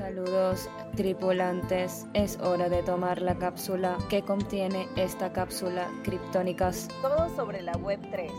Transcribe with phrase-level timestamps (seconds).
[0.00, 6.88] Saludos tripulantes, es hora de tomar la cápsula que contiene esta cápsula criptónicas.
[7.02, 8.30] Todo sobre la Web3,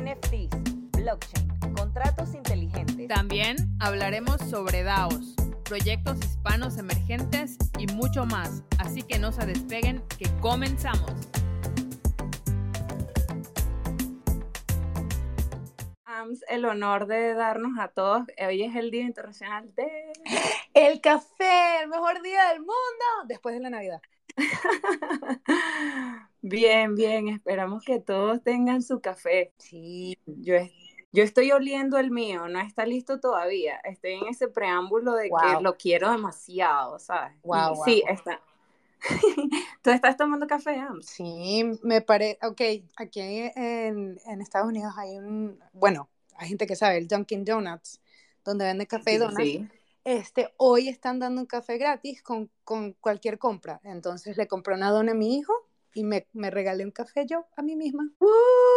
[0.00, 3.08] NFTs, blockchain, contratos inteligentes.
[3.08, 8.62] También hablaremos sobre DAOs, proyectos hispanos emergentes y mucho más.
[8.78, 11.12] Así que no se despeguen, que comenzamos.
[16.48, 18.24] el honor de darnos a todos.
[18.46, 20.12] Hoy es el Día Internacional de...
[20.74, 22.72] El café, el mejor día del mundo,
[23.26, 24.00] después de la Navidad.
[26.42, 29.52] bien, bien, esperamos que todos tengan su café.
[29.58, 30.54] Sí, yo,
[31.12, 33.76] yo estoy oliendo el mío, no está listo todavía.
[33.84, 37.34] Estoy en ese preámbulo de que lo quiero demasiado, ¿sabes?
[37.42, 38.40] Wow, sí, está.
[39.82, 42.60] ¿Tú estás tomando café, Sí, me parece, ok,
[42.96, 48.00] aquí en, en, Estados Unidos hay un, bueno, hay gente que sabe, el Dunkin' Donuts,
[48.44, 49.72] donde venden café y donuts.
[50.04, 53.80] Este, hoy están dando un café gratis con, con, cualquier compra.
[53.84, 55.52] Entonces le compré una dona a mi hijo
[55.94, 58.10] y me, me regalé un café yo a mí misma.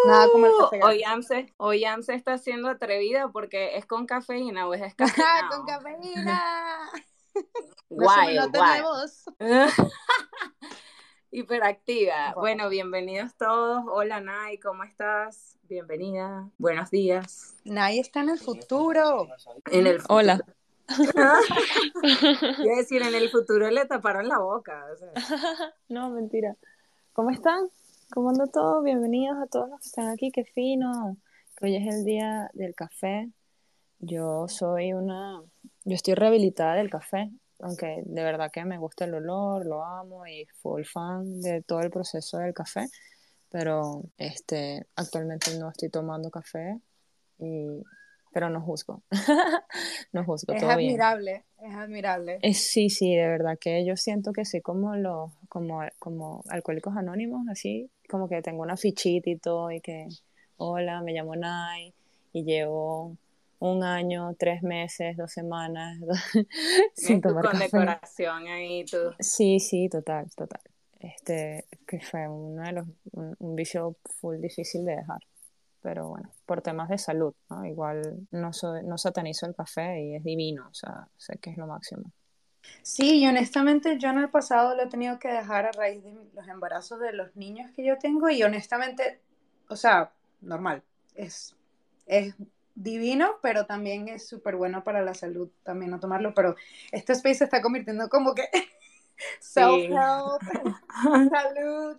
[0.05, 0.95] Nada como el café gratis.
[0.95, 5.49] Hoy Amse, hoy Amse está siendo atrevida porque es con cafeína o es descafeinado.
[5.49, 6.91] ¡Con cafeína!
[7.89, 8.83] guay, no guay.
[11.31, 12.33] Hiperactiva.
[12.36, 13.83] Bueno, bienvenidos todos.
[13.89, 15.58] Hola Nay, ¿cómo estás?
[15.64, 16.49] Bienvenida.
[16.59, 17.55] Buenos días.
[17.66, 19.27] Nay está en el futuro.
[19.71, 20.39] En el Hola.
[22.58, 24.86] Quiero decir, en el futuro le taparon la boca.
[25.89, 26.55] no, mentira.
[27.14, 27.69] ¿Cómo están?
[28.14, 28.81] ¿Cómo anda todo?
[28.81, 30.31] Bienvenidos a todos los que están aquí.
[30.31, 31.17] Qué fino.
[31.61, 33.30] Hoy es el día del café.
[34.00, 35.42] Yo soy una.
[35.83, 40.27] Yo estoy rehabilitada del café aunque de verdad que me gusta el olor, lo amo
[40.27, 42.88] y full fan de todo el proceso del café,
[43.49, 46.80] pero este, actualmente no estoy tomando café,
[47.39, 47.83] y,
[48.36, 49.02] pero no juzgo,
[50.11, 50.52] no juzgo.
[50.52, 52.39] Es admirable, es admirable.
[52.53, 57.47] sí, sí, de verdad que yo siento que sí, como los, como, como alcohólicos anónimos,
[57.50, 60.09] así, como que tengo una fichita y todo, y que,
[60.58, 61.93] hola, me llamo Nai,
[62.33, 63.15] y llevo
[63.59, 65.98] un año, tres meses, dos semanas
[66.93, 68.98] sin tomar con decoración ahí tú.
[69.17, 70.59] Sí, sí, total, total.
[70.99, 75.20] Este, que fue uno de los, un, vicio full difícil de dejar.
[75.85, 77.63] Pero bueno, por temas de salud, ¿no?
[77.63, 78.49] Igual no,
[78.83, 82.11] no satanizo el café y es divino, o sea, sé que es lo máximo.
[82.81, 86.15] Sí, y honestamente yo en el pasado lo he tenido que dejar a raíz de
[86.33, 89.21] los embarazos de los niños que yo tengo y honestamente,
[89.69, 90.81] o sea, normal,
[91.13, 91.55] es,
[92.07, 92.33] es
[92.73, 96.55] divino, pero también es súper bueno para la salud también no tomarlo, pero
[96.91, 98.49] este space se está convirtiendo como que
[99.39, 100.41] self-help,
[101.29, 101.97] salud.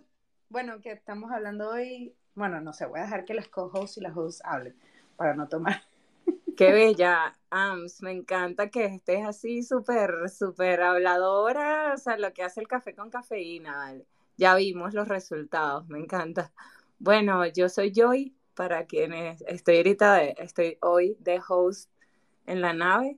[0.49, 4.01] Bueno, que estamos hablando hoy, bueno, no sé, voy a dejar que las co-hosts y
[4.01, 4.75] las hosts hablen
[5.15, 5.81] para no tomar.
[6.55, 12.43] Qué bella, Ams, me encanta que estés así súper, súper habladora, o sea, lo que
[12.43, 13.95] hace el café con cafeína,
[14.37, 16.53] ya vimos los resultados, me encanta.
[16.99, 21.91] Bueno, yo soy Joy, para quienes estoy ahorita, estoy hoy de host
[22.45, 23.17] en la nave.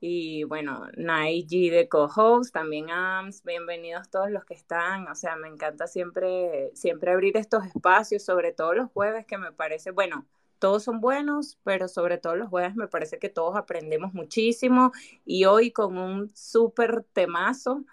[0.00, 5.08] Y bueno, Naiji de co-host, también AMS, bienvenidos todos los que están.
[5.08, 9.52] O sea, me encanta siempre, siempre abrir estos espacios, sobre todo los jueves, que me
[9.52, 10.26] parece, bueno,
[10.58, 14.92] todos son buenos, pero sobre todo los jueves me parece que todos aprendemos muchísimo.
[15.24, 17.84] Y hoy con un súper temazo, o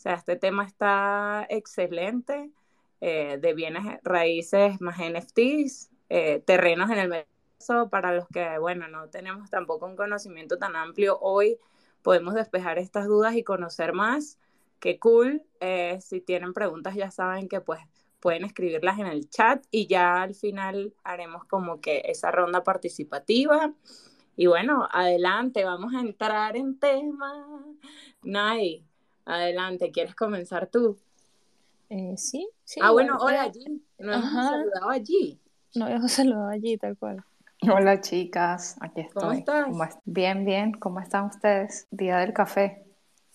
[0.00, 2.50] sea, este tema está excelente,
[3.00, 7.26] eh, de bienes raíces más NFTs, eh, terrenos en el
[7.90, 11.58] para los que, bueno, no tenemos tampoco un conocimiento tan amplio hoy,
[12.02, 14.38] podemos despejar estas dudas y conocer más.
[14.80, 15.42] Qué cool.
[15.60, 17.80] Eh, si tienen preguntas ya saben que pues
[18.20, 23.72] pueden escribirlas en el chat y ya al final haremos como que esa ronda participativa.
[24.36, 27.64] Y bueno, adelante, vamos a entrar en tema.
[28.22, 28.84] Nay,
[29.24, 30.96] adelante, ¿quieres comenzar tú?
[31.90, 32.80] Eh, sí, sí.
[32.82, 33.82] Ah, bueno, hola allí.
[33.98, 35.40] No hemos saludado allí.
[35.74, 37.24] No dejo saludar allí, tal cual.
[37.74, 39.44] Hola chicas, aquí estoy.
[39.44, 39.98] ¿Cómo estás?
[40.04, 41.88] Bien, bien, ¿cómo están ustedes?
[41.90, 42.84] Día del café.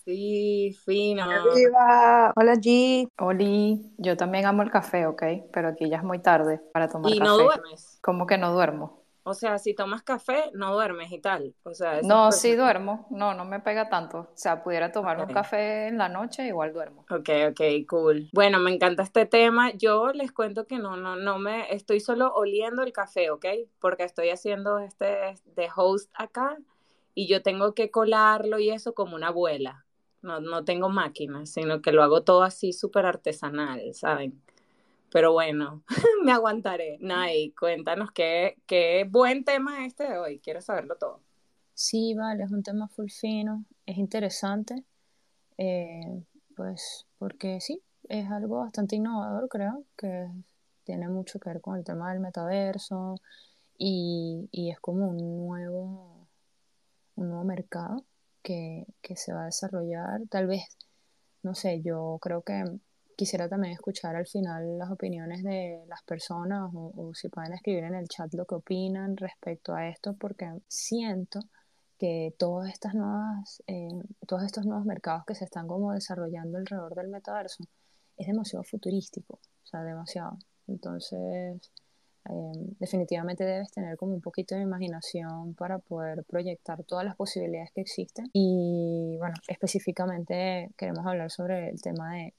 [0.06, 1.26] Sí, fino.
[1.54, 2.32] ¡Viva!
[2.36, 3.10] Hola G.
[3.20, 5.24] Oli, yo también amo el café, ¿ok?
[5.52, 7.18] Pero aquí ya es muy tarde para tomar café.
[7.18, 8.00] ¿Y no duermes?
[8.02, 9.03] ¿Cómo que no duermo?
[9.26, 11.56] O sea, si tomas café, no duermes y tal.
[11.64, 13.08] O sea, no, sí duermo.
[13.10, 14.20] No, no me pega tanto.
[14.20, 17.06] O sea, pudiera tomar un café en la noche, igual duermo.
[17.10, 18.30] Ok, ok, cool.
[18.34, 19.72] Bueno, me encanta este tema.
[19.72, 23.46] Yo les cuento que no, no, no me, estoy solo oliendo el café, ¿ok?
[23.80, 26.58] Porque estoy haciendo este de host acá
[27.16, 29.86] y yo tengo que colarlo y eso como una abuela.
[30.22, 34.42] No, no tengo máquina, sino que lo hago todo así súper artesanal, ¿saben?
[35.14, 35.84] Pero bueno,
[36.26, 36.98] me aguantaré.
[37.00, 40.40] Nay, cuéntanos qué, qué buen tema este de hoy.
[40.40, 41.22] Quiero saberlo todo.
[41.76, 43.64] Sí, vale, es un tema full fino.
[43.86, 44.84] es interesante,
[45.60, 46.24] eh,
[46.56, 50.30] pues porque sí, es algo bastante innovador, creo, que
[50.84, 53.22] tiene mucho que ver con el tema del metaverso
[53.78, 56.28] y, y es como un nuevo,
[57.18, 58.04] un nuevo mercado
[58.42, 60.22] que, que se va a desarrollar.
[60.28, 60.64] Tal vez,
[61.44, 62.64] no sé, yo creo que
[63.16, 67.96] quisiera también escuchar al final las opiniones de las personas o, si pueden escribir en
[67.96, 71.40] el chat lo que opinan respecto a esto, porque siento
[71.98, 73.88] que todas estas nuevas, eh,
[74.28, 77.64] todos estos nuevos mercados que se están como desarrollando alrededor del metaverso
[78.18, 80.38] es demasiado futurístico, o sea, demasiado.
[80.68, 81.72] Entonces,
[82.26, 87.72] Em, definitivamente debes tener como un poquito de imaginación para poder proyectar todas las posibilidades
[87.72, 88.30] que existen.
[88.34, 92.34] Y bueno, específicamente queremos hablar sobre el tema de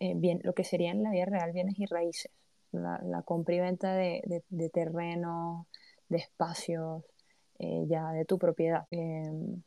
[0.00, 2.30] eh, bien, lo que sería en la vida real bienes y raíces,
[2.70, 5.66] la, la compra y venta de, de, de terrenos,
[6.08, 7.02] de espacios,
[7.58, 8.86] eh, ya de tu propiedad.
[8.90, 9.62] Em,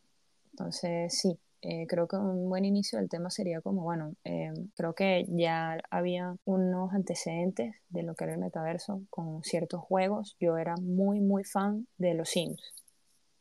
[0.52, 4.94] entonces, sí, eh, creo que un buen inicio del tema sería como, bueno, eh, creo
[4.94, 10.36] que ya había unos antecedentes de lo que era el metaverso con ciertos juegos.
[10.40, 12.62] Yo era muy, muy fan de los Sims,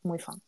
[0.03, 0.41] muy fan.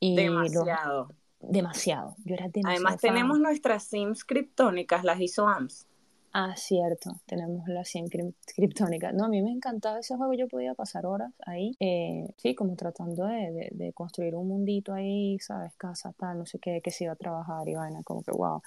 [0.00, 1.14] Y demasiado.
[1.38, 2.16] demasiado.
[2.24, 5.86] Yo era demasiado Además tenemos nuestras Sims criptónicas, las ISOAMS.
[6.34, 8.08] Ah, cierto, tenemos la 100
[8.56, 9.12] criptónica.
[9.12, 12.74] No, a mí me encantaba ese juego, yo podía pasar horas ahí, eh, sí, como
[12.74, 15.74] tratando de, de, construir un mundito ahí, ¿sabes?
[15.76, 18.62] Casa, tal, no sé qué, que se iba a trabajar y vaina, como que wow.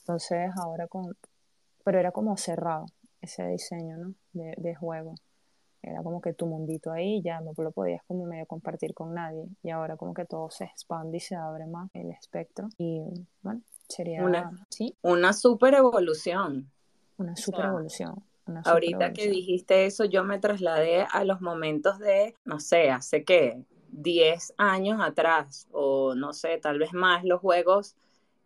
[0.00, 1.16] Entonces ahora con...
[1.82, 2.86] Pero era como cerrado
[3.20, 4.14] ese diseño, ¿no?
[4.32, 5.16] De, de juego.
[5.82, 9.48] Era como que tu mundito ahí ya no lo podías como medio compartir con nadie.
[9.62, 12.68] Y ahora como que todo se expande y se abre más el espectro.
[12.78, 13.02] Y
[13.42, 14.24] bueno, sería...
[14.24, 14.94] Una, ¿sí?
[15.02, 16.70] una super evolución
[17.20, 18.24] una super evolución.
[18.64, 23.62] ahorita que dijiste eso, yo me trasladé a los momentos de, no sé, hace qué,
[23.88, 27.96] 10 años atrás, o no sé, tal vez más, los juegos,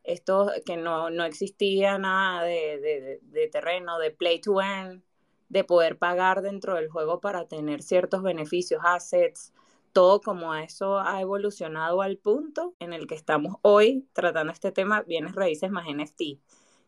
[0.02, 5.02] estos que no, no existía nada de, de, de terreno, de play to earn,
[5.48, 9.52] de poder pagar dentro del juego para tener ciertos beneficios, assets,
[9.92, 15.02] todo como eso ha evolucionado al punto en el que estamos hoy tratando este tema,
[15.02, 16.40] bienes raíces más NFT.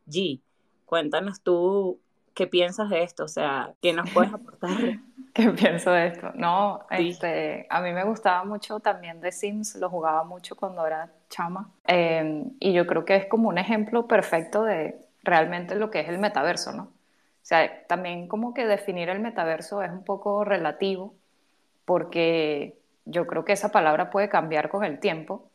[0.09, 0.41] G,
[0.87, 2.01] Cuéntanos tú
[2.35, 4.71] qué piensas de esto, o sea, ¿qué nos puedes aportar?
[5.35, 6.31] ¿Qué pienso de esto?
[6.35, 11.11] No, este, a mí me gustaba mucho también de Sims, lo jugaba mucho cuando era
[11.29, 16.01] chama, em, y yo creo que es como un ejemplo perfecto de realmente lo que
[16.01, 16.85] es el metaverso, ¿no?
[16.85, 21.15] O sea, también como que definir el metaverso es un poco relativo,
[21.85, 25.49] porque yo creo que esa palabra puede cambiar con el tiempo.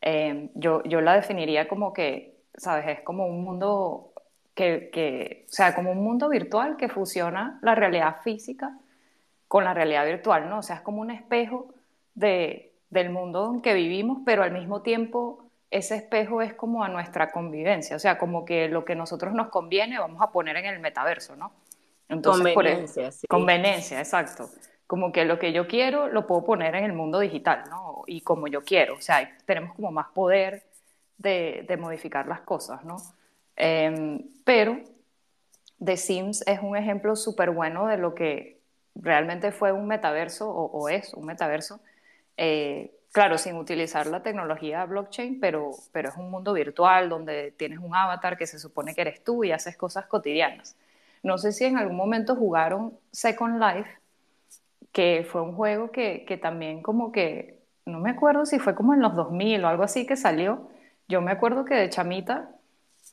[0.00, 2.86] Em, yo, yo la definiría como que, ¿sabes?
[2.88, 4.09] Es como un mundo
[4.60, 8.76] que, o sea, como un mundo virtual que fusiona la realidad física
[9.48, 10.58] con la realidad virtual, ¿no?
[10.58, 11.74] O sea, es como un espejo
[12.14, 16.88] de, del mundo en que vivimos, pero al mismo tiempo ese espejo es como a
[16.88, 20.66] nuestra convivencia, o sea, como que lo que nosotros nos conviene vamos a poner en
[20.66, 21.52] el metaverso, ¿no?
[22.08, 23.26] Entonces, conveniencia, por, sí.
[23.28, 24.50] Conveniencia, exacto.
[24.86, 28.02] Como que lo que yo quiero lo puedo poner en el mundo digital, ¿no?
[28.06, 30.64] Y como yo quiero, o sea, tenemos como más poder
[31.18, 32.96] de, de modificar las cosas, ¿no?
[33.56, 34.80] Em, pero
[35.82, 38.60] The Sims es un ejemplo súper bueno de lo que
[38.94, 41.80] realmente fue un metaverso o, es un metaverso.
[42.36, 47.78] Eh, claro, sin utilizar la tecnología blockchain, pero, pero es un mundo virtual donde tienes
[47.78, 50.76] un avatar que se supone que eres tú y haces cosas cotidianas.
[51.22, 53.90] No sé si en algún momento jugaron Second Life,
[54.92, 58.94] que fue un juego que, que también como que, no me acuerdo si fue como
[58.94, 60.68] en los 2000 o algo así que salió.
[61.08, 62.50] Yo me acuerdo que de chamita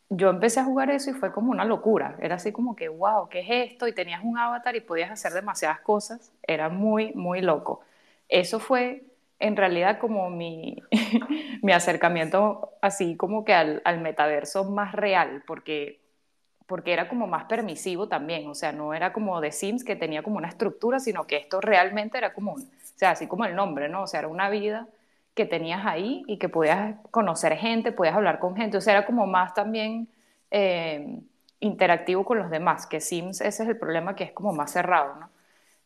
[0.09, 2.15] yo empecé a jugar eso y fue como una locura.
[2.21, 3.87] Era así como que, wow, ¿qué es esto?
[3.87, 6.31] Y tenías un avatar y podías hacer demasiadas cosas.
[6.43, 7.81] Era muy, muy loco.
[8.29, 9.03] Eso fue
[9.39, 10.81] en realidad como mi,
[11.61, 16.01] mi acercamiento así como que al, al, metaverso más real, porque,
[16.67, 18.47] porque era como más permisivo también.
[18.47, 21.61] O sea, no era como de Sims que tenía como una estructura, sino que esto
[21.61, 22.59] realmente era como, o
[22.95, 24.03] sea, así como el nombre, ¿no?
[24.03, 24.87] O sea, era una vida
[25.37, 29.05] que tenías ahí y que podías conocer gente, podías hablar con gente, o sea, era
[29.05, 30.09] como más también
[30.49, 31.21] eh,
[31.59, 35.15] interactivo con los demás, que Sims ese es el problema que es como más cerrado,
[35.19, 35.29] ¿no?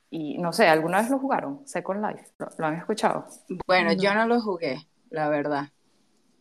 [0.09, 1.61] Y no sé, ¿alguna vez lo jugaron?
[1.67, 3.25] Second Life, ¿lo, han escuchado?
[3.67, 5.69] Bueno, yo no lo jugué, la verdad.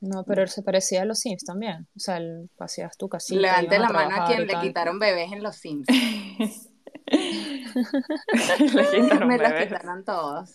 [0.00, 1.86] No, pero se parecía a los Sims también.
[1.96, 3.40] O sea, el, hacías tu casita.
[3.40, 5.86] Levante la mano a quien le quitaron bebés en los Sims.
[7.10, 10.50] le quitaron Me los quitaron todos.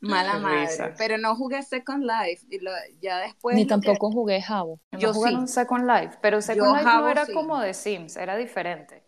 [0.00, 0.94] Mala madre.
[0.98, 2.46] Pero no jugué Second Life.
[2.50, 3.56] Y lo, ya después.
[3.56, 4.80] Ni tampoco jugué Jabo.
[4.92, 6.18] Yo jugué Second Life.
[6.20, 9.02] Pero Second Life no era como de Sims, era diferente.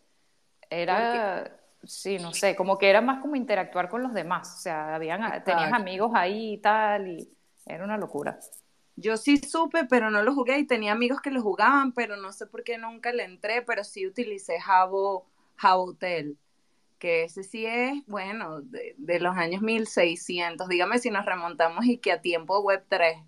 [0.71, 1.55] Era.
[1.85, 4.53] Sí, no sé, como que era más como interactuar con los demás.
[4.57, 7.31] O sea, habían, tenías amigos ahí y tal, y
[7.67, 8.39] era una locura.
[8.97, 12.33] Yo sí supe, pero no lo jugué y tenía amigos que lo jugaban, pero no
[12.33, 15.27] sé por qué nunca le entré, pero sí utilicé Jabo,
[15.63, 16.37] Hotel,
[16.99, 20.69] que ese sí es, bueno, de, de, los años 1600.
[20.69, 23.19] Dígame si nos remontamos y que a tiempo web 3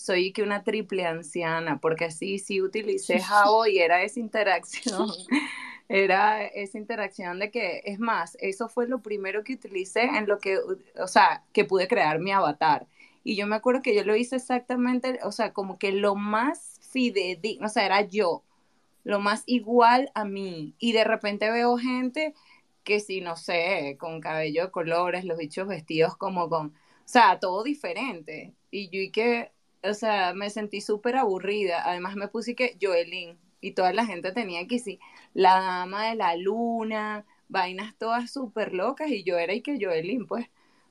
[0.00, 5.08] soy que una triple anciana, porque sí, sí utilicé Jabo y era esa interacción.
[5.90, 10.38] era esa interacción de que, es más, eso fue lo primero que utilicé en lo
[10.38, 10.58] que,
[10.96, 12.86] o sea, que pude crear mi avatar.
[13.24, 16.80] Y yo me acuerdo que yo lo hice exactamente, o sea, como que lo más
[16.80, 18.42] fidedigno, o sea, era yo,
[19.04, 20.74] lo más igual a mí.
[20.78, 22.34] Y de repente veo gente
[22.84, 26.72] que sí, no sé, con cabello de colores, los bichos vestidos como con, o
[27.04, 28.54] sea, todo diferente.
[28.70, 31.82] Y yo y que, o sea, me sentí súper aburrida.
[31.88, 35.00] Además me puse que Joelín y toda la gente tenía que sí,
[35.34, 40.26] la dama de la luna, vainas todas súper locas y yo era y que Joelín,
[40.26, 40.46] pues.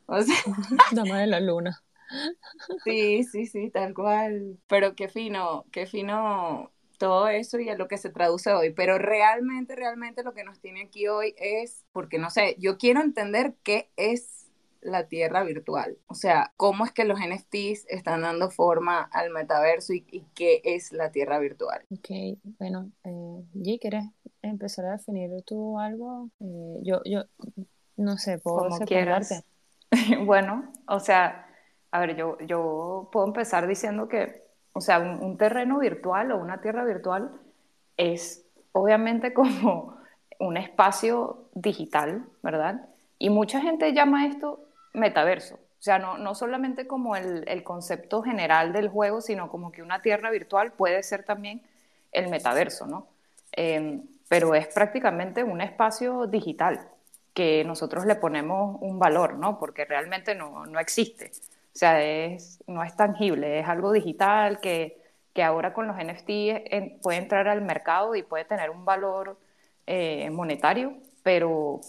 [0.05, 0.35] O sea,
[0.91, 1.83] dama de la luna.
[2.83, 4.57] Sí, sí, sí, tal cual.
[4.67, 8.71] Pero qué fino, qué fino todo eso y a lo que se traduce hoy.
[8.71, 13.01] Pero realmente, realmente lo que nos tiene aquí hoy es, porque no sé, yo quiero
[13.01, 14.39] entender qué es
[14.81, 15.97] la tierra virtual.
[16.07, 20.91] O sea, cómo es que los NFTs están dando forma al metaverso y, qué es
[20.91, 21.81] la tierra virtual.
[21.89, 24.05] Ok, bueno, eh, G, ¿quieres
[24.41, 26.29] empezar a definir tú algo?
[26.39, 27.23] Eh, yo, yo,
[27.97, 28.79] no sé, puedo Como
[30.25, 31.47] bueno, o sea,
[31.91, 36.61] a ver, yo, yo puedo empezar diciendo que, o sea, un, terreno virtual o una
[36.61, 37.31] tierra virtual
[37.97, 39.97] es obviamente como
[40.39, 42.87] un espacio digital, ¿verdad?
[43.17, 44.61] Y mucha gente llama esto
[44.93, 45.55] metaverso.
[45.55, 49.81] O sea, no, no solamente como el, el, concepto general del juego, sino como que
[49.81, 51.61] una tierra virtual puede ser también
[52.11, 53.07] el metaverso, ¿no?
[53.51, 56.87] Em, pero es prácticamente un espacio digital
[57.33, 59.59] que nosotros le ponemos un valor, ¿no?
[59.59, 61.31] Porque realmente no, no existe.
[61.75, 65.01] O sea, es, no es tangible, es algo digital que,
[65.33, 69.39] que ahora con los NFT puede entrar al mercado y puede tener un valor
[69.87, 71.81] eh, monetario, pero,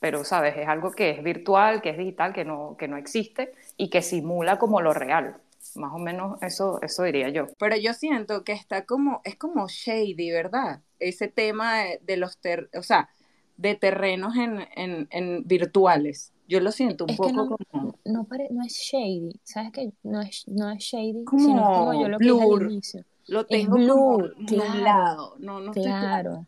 [0.00, 0.56] pero, ¿sabes?
[0.56, 4.02] Es algo que es virtual, que es digital, que no, que no existe y que
[4.02, 5.36] simula como lo real.
[5.74, 7.46] Más o menos eso, eso diría yo.
[7.58, 10.80] Pero yo siento que está como, es como shady, ¿verdad?
[10.98, 13.10] Ese tema de, los, ter, o sea,
[13.56, 16.32] de terrenos en, en, en virtuales.
[16.50, 17.94] Yo lo siento un poco no, como...
[18.04, 19.92] No, no es shady, ¿sabes qué?
[20.02, 23.04] No es, no es shady, sino como yo lo que dije al inicio.
[23.28, 26.46] Lo tengo es blur, claro, no, no claro.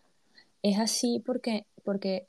[0.60, 2.26] Es así porque, porque,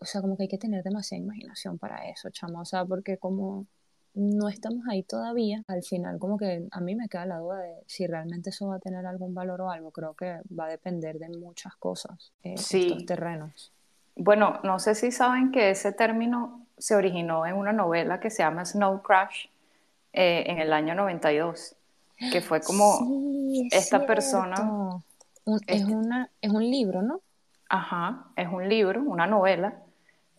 [0.00, 3.18] o sea, como que hay que tener demasiada imaginación para eso, chamo, o sea, porque
[3.18, 3.66] como
[4.14, 7.74] no estamos ahí todavía, al final como que a mí me queda la duda de
[7.86, 11.18] si realmente eso va a tener algún valor o algo, creo que va a depender
[11.18, 13.72] de muchas cosas, eh, estos terrenos.
[14.16, 18.42] Bueno, no sé si saben que ese término se originó en una novela que se
[18.42, 19.46] llama Snow Crash
[20.12, 21.76] eh, en el año 92,
[22.32, 22.98] que fue como
[23.70, 25.02] esta persona...
[25.66, 27.20] es, una, es un libro, ¿no?
[27.68, 29.74] Ajá, es un libro, una novela,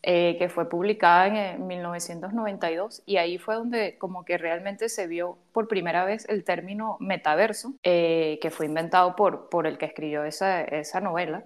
[0.03, 5.37] eh, que fue publicada en 1992 y ahí fue donde como que realmente se vio
[5.53, 10.23] por primera vez el término metaverso, eh, que fue inventado por, por el que escribió
[10.23, 11.43] esa, esa novela.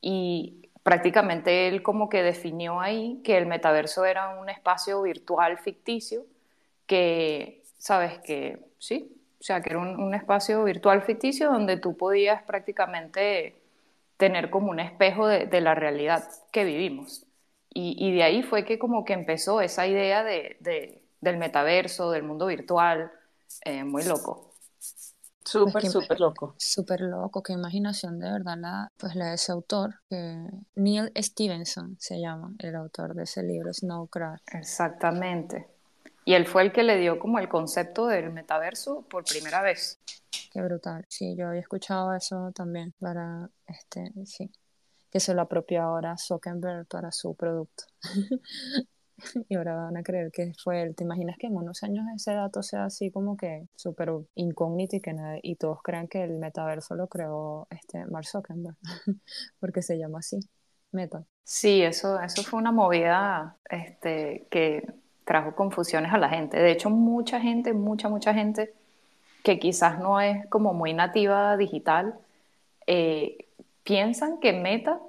[0.00, 6.24] Y prácticamente él como que definió ahí que el metaverso era un espacio virtual ficticio
[6.86, 12.40] que, sabes, que sí, o sea, que era un, espacio virtual ficticio donde tú podías
[12.44, 13.56] prácticamente
[14.16, 17.26] tener como un espejo de, la realidad que vivimos.
[17.74, 22.46] Y, de ahí fue que como que empezó esa idea de, del metaverso, del mundo
[22.46, 23.10] virtual,
[23.64, 24.45] eh, muy loco.
[25.46, 26.54] Súper, súper loco.
[26.58, 31.96] Súper loco, qué imaginación de verdad la, pues la de ese autor, que Neil Stevenson
[32.00, 34.40] se llama, el autor de ese libro Snow Crash.
[34.52, 35.68] Exactamente.
[36.24, 40.00] Y él fue el que le dio como el concepto del metaverso por primera vez.
[40.52, 41.06] Qué brutal.
[41.08, 44.50] Sí, yo había escuchado eso también para este, sí,
[45.10, 47.84] que se lo apropió ahora Zuckerberg para su producto.
[49.48, 50.94] y ahora van a creer que fue él.
[50.94, 55.00] ¿Te imaginas que en unos años ese dato sea así como que súper incógnito y
[55.00, 58.76] que y todos crean que el metaverso lo creó este Mark Zuckerberg?
[59.60, 60.40] Porque se llama así,
[60.92, 61.24] Meta.
[61.44, 64.86] Sí, eso, eso fue una movida este, que
[65.24, 66.58] trajo confusiones a la gente.
[66.58, 68.74] De hecho, mucha gente, mucha, mucha gente
[69.42, 72.18] que quizás no es como muy nativa digital,
[72.86, 73.46] eh,
[73.84, 75.00] piensan que Meta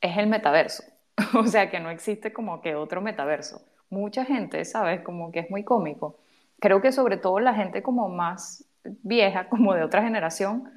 [0.00, 0.82] es el metaverso.
[1.34, 3.62] o sea, que no existe como que otro metaverso.
[3.90, 5.00] Mucha gente, ¿sabes?
[5.02, 6.18] Como que es muy cómico.
[6.60, 10.70] Creo que sobre todo la gente como más vieja, como de otra generación,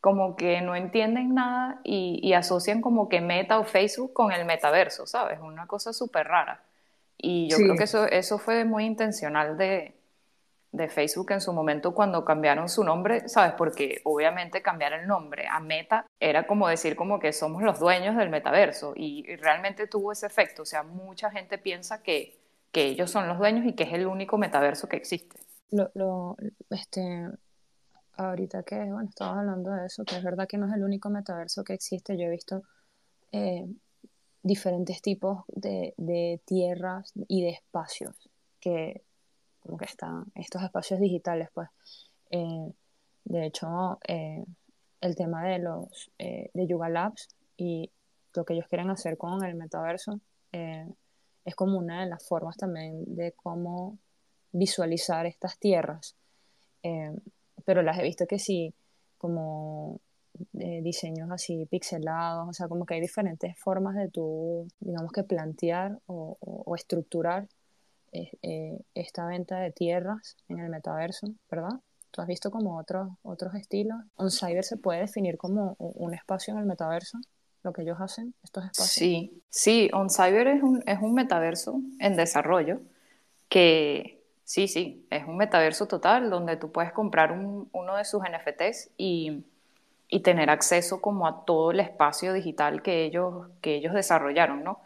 [0.00, 5.06] como que no entienden nada y, asocian como que Meta o Facebook con el metaverso,
[5.06, 5.38] ¿sabes?
[5.40, 6.60] Una cosa súper rara.
[7.16, 9.94] Y yo creo que eso, eso fue muy intencional de,
[10.72, 13.52] de Facebook en su momento cuando cambiaron su nombre, ¿sabes?
[13.56, 18.16] Porque obviamente cambiar el nombre a Meta era como decir como que somos los dueños
[18.16, 22.40] del metaverso y, realmente tuvo ese efecto, o sea, mucha gente piensa que,
[22.72, 25.38] que ellos son los dueños y que es el único metaverso que existe.
[25.70, 26.36] Lo, lo,
[26.70, 27.28] este,
[28.16, 31.10] ahorita que, bueno, estaba hablando de eso, que es verdad que no es el único
[31.10, 32.62] metaverso que existe, yo he visto
[33.32, 33.66] eh,
[34.42, 39.02] diferentes tipos de, de tierras y de espacios que
[39.62, 41.68] como que están estos espacios digitales, pues.
[42.30, 42.72] Eh,
[43.24, 44.44] de hecho, eh,
[45.00, 47.90] el tema de los eh, de Yuga Labs y
[48.34, 50.20] lo que ellos quieren hacer con el metaverso
[51.44, 53.98] es como una de las formas también de cómo
[54.52, 56.14] visualizar estas tierras.
[57.64, 58.74] pero las he visto que sí,
[59.16, 59.98] como
[60.52, 65.98] diseños así pixelados, o sea, como que hay diferentes formas de tú, digamos que plantear
[66.06, 67.48] o, o estructurar
[68.12, 71.80] eh, esta venta de tierras en el metaverso, ¿verdad?
[72.10, 73.98] ¿Tú has visto como otros, otros estilos?
[74.16, 77.18] ¿On Cyber se puede definir como un espacio en el metaverso?
[77.62, 78.90] Lo que ellos hacen, estos espacios.
[78.90, 82.80] Sí, sí, On Cyber es un, es un metaverso en desarrollo
[83.48, 88.90] que sí, sí, es un metaverso total donde tú puedes comprar uno de sus NFTs
[88.98, 89.44] y,
[90.08, 94.80] y, tener acceso como a todo el espacio digital que ellos, que ellos desarrollaron, ¿no?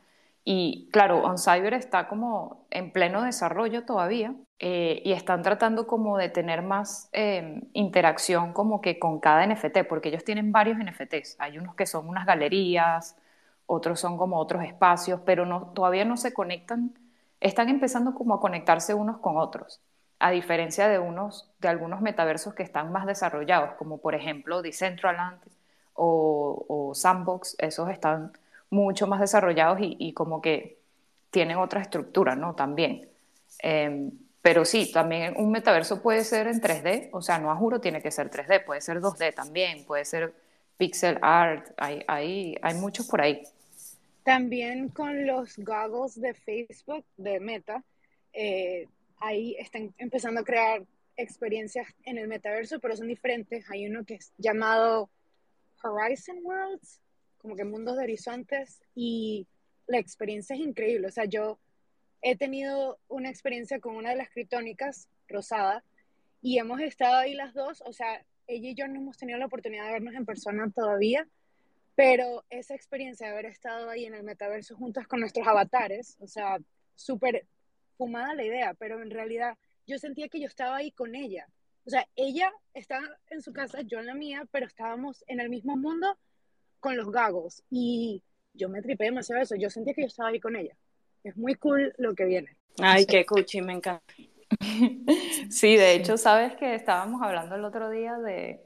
[0.48, 6.28] Y claro, OnCyber está como en pleno desarrollo todavía eh, y están tratando como de
[6.28, 11.34] tener más em, interacción como que con cada NFT, porque ellos tienen varios NFTs.
[11.40, 13.16] Hay unos que son unas galerías,
[13.66, 16.94] otros son como otros espacios, pero no, todavía no se conectan,
[17.40, 19.80] están empezando como a conectarse unos con otros,
[20.20, 25.40] a diferencia de, unos, de algunos metaversos que están más desarrollados, como por ejemplo Decentraland
[25.94, 28.32] o, o Sandbox, esos están
[28.70, 30.78] mucho más desarrollados y, como que
[31.30, 32.54] tienen otra estructura, ¿no?
[32.54, 33.08] También.
[33.60, 34.10] Em,
[34.42, 38.00] pero sí, también un metaverso puede ser en 3D, o sea, no a juro tiene
[38.00, 40.34] que ser 3D, puede ser 2D también, puede ser
[40.76, 43.42] pixel art, hay, hay, hay muchos por ahí.
[44.22, 47.82] También con los goggles de Facebook, de Meta,
[48.32, 48.86] eh,
[49.18, 50.82] ahí están empezando a crear
[51.16, 53.70] experiencias en el metaverso, pero son diferentes.
[53.70, 55.08] Hay uno que es llamado
[55.82, 57.00] Horizon Worlds,
[57.46, 59.46] como que mundos de horizontes y
[59.86, 61.06] la experiencia es increíble.
[61.06, 61.60] O sea, yo
[62.20, 65.84] he tenido una experiencia con una de las criptónicas, Rosada,
[66.42, 69.46] y hemos estado ahí las dos, o sea, ella y yo no hemos tenido la
[69.46, 71.28] oportunidad de vernos en persona todavía,
[71.94, 76.26] pero esa experiencia de haber estado ahí en el metaverso juntas con nuestros avatares, o
[76.26, 76.58] sea,
[76.96, 77.46] súper
[77.96, 79.56] fumada la idea, pero en realidad
[79.86, 81.46] yo sentía que yo estaba ahí con ella.
[81.84, 85.48] O sea, ella estaba en su casa, yo en la mía, pero estábamos en el
[85.48, 86.18] mismo mundo
[86.80, 88.22] con los gagos y
[88.54, 90.76] yo me tripé demasiado eso, yo sentía que yo estaba ahí con ella.
[91.22, 92.56] Es muy cool lo que viene.
[92.78, 94.14] Ay, qué cuchi, me encanta.
[95.50, 98.60] sí, de hecho, sabes que estábamos hablando el otro día de,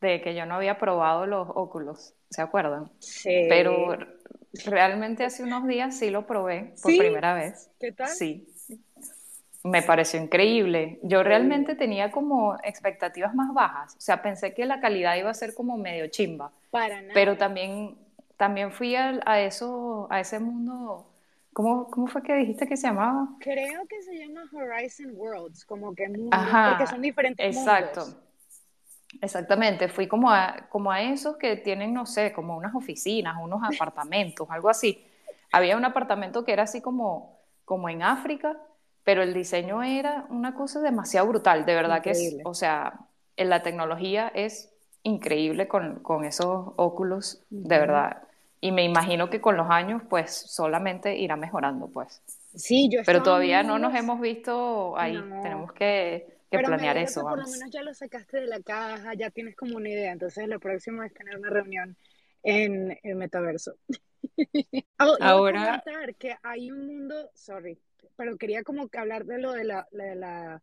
[0.00, 2.90] de que yo no había probado los óculos, ¿se acuerdan?
[3.00, 3.46] Sí.
[3.48, 3.96] Pero
[4.64, 7.70] realmente hace unos días sí lo probé por primera vez.
[7.78, 8.08] ¿Qué tal?
[8.08, 8.48] Sí.
[9.66, 10.98] Me pareció increíble.
[11.02, 13.96] Yo realmente tenía como expectativas más bajas.
[13.96, 16.52] O sea, pensé que la calidad iba a ser como medio chimba.
[16.70, 17.12] Para nada.
[17.14, 17.96] Pero también,
[18.36, 21.06] también fui a, a eso, a ese mundo.
[21.52, 23.28] ¿Cómo, ¿Cómo fue que dijiste que se llamaba?
[23.40, 28.00] Creo que se llama Horizon Worlds, como que porque son diferentes exacto.
[28.00, 28.22] mundos.
[29.22, 33.62] Exactamente, fui como a, como a esos que tienen, no sé, como unas oficinas, unos
[33.74, 35.02] apartamentos, algo así.
[35.52, 38.56] Había un apartamento que era así como, como en África,
[39.06, 43.48] pero el diseño era una cosa demasiado brutal, de verdad que es, o sea, en
[43.48, 48.24] la tecnología es increíble con, con esos óculos, de verdad.
[48.60, 52.20] Y me imagino que con los años, pues solamente irá mejorando, pues.
[52.56, 55.14] Sí, yo Pero todavía no nos hemos visto ahí.
[55.40, 57.22] Tenemos que, que planear eso.
[57.22, 60.10] por lo menos ya lo sacaste de la caja, ya tienes como una idea.
[60.10, 61.96] Entonces, lo próximo es tener una reunión
[62.42, 63.76] en el metaverso.
[64.98, 65.80] oh, Ahora.
[66.18, 67.78] Que hay un mundo, sorry,
[68.16, 70.62] pero quería como que hablar de lo de la, de la,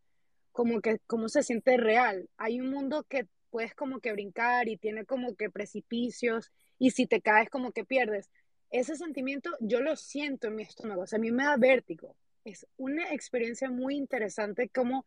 [0.51, 2.29] como que cómo se siente real.
[2.37, 7.05] Hay un mundo que puedes como que brincar y tiene como que precipicios y si
[7.05, 8.29] te caes como que pierdes.
[8.71, 12.15] Ese sentimiento yo lo siento en mi estómago, o sea, a mí me da vértigo.
[12.43, 15.05] Es una experiencia muy interesante como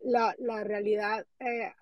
[0.00, 1.72] la, la realidad eh,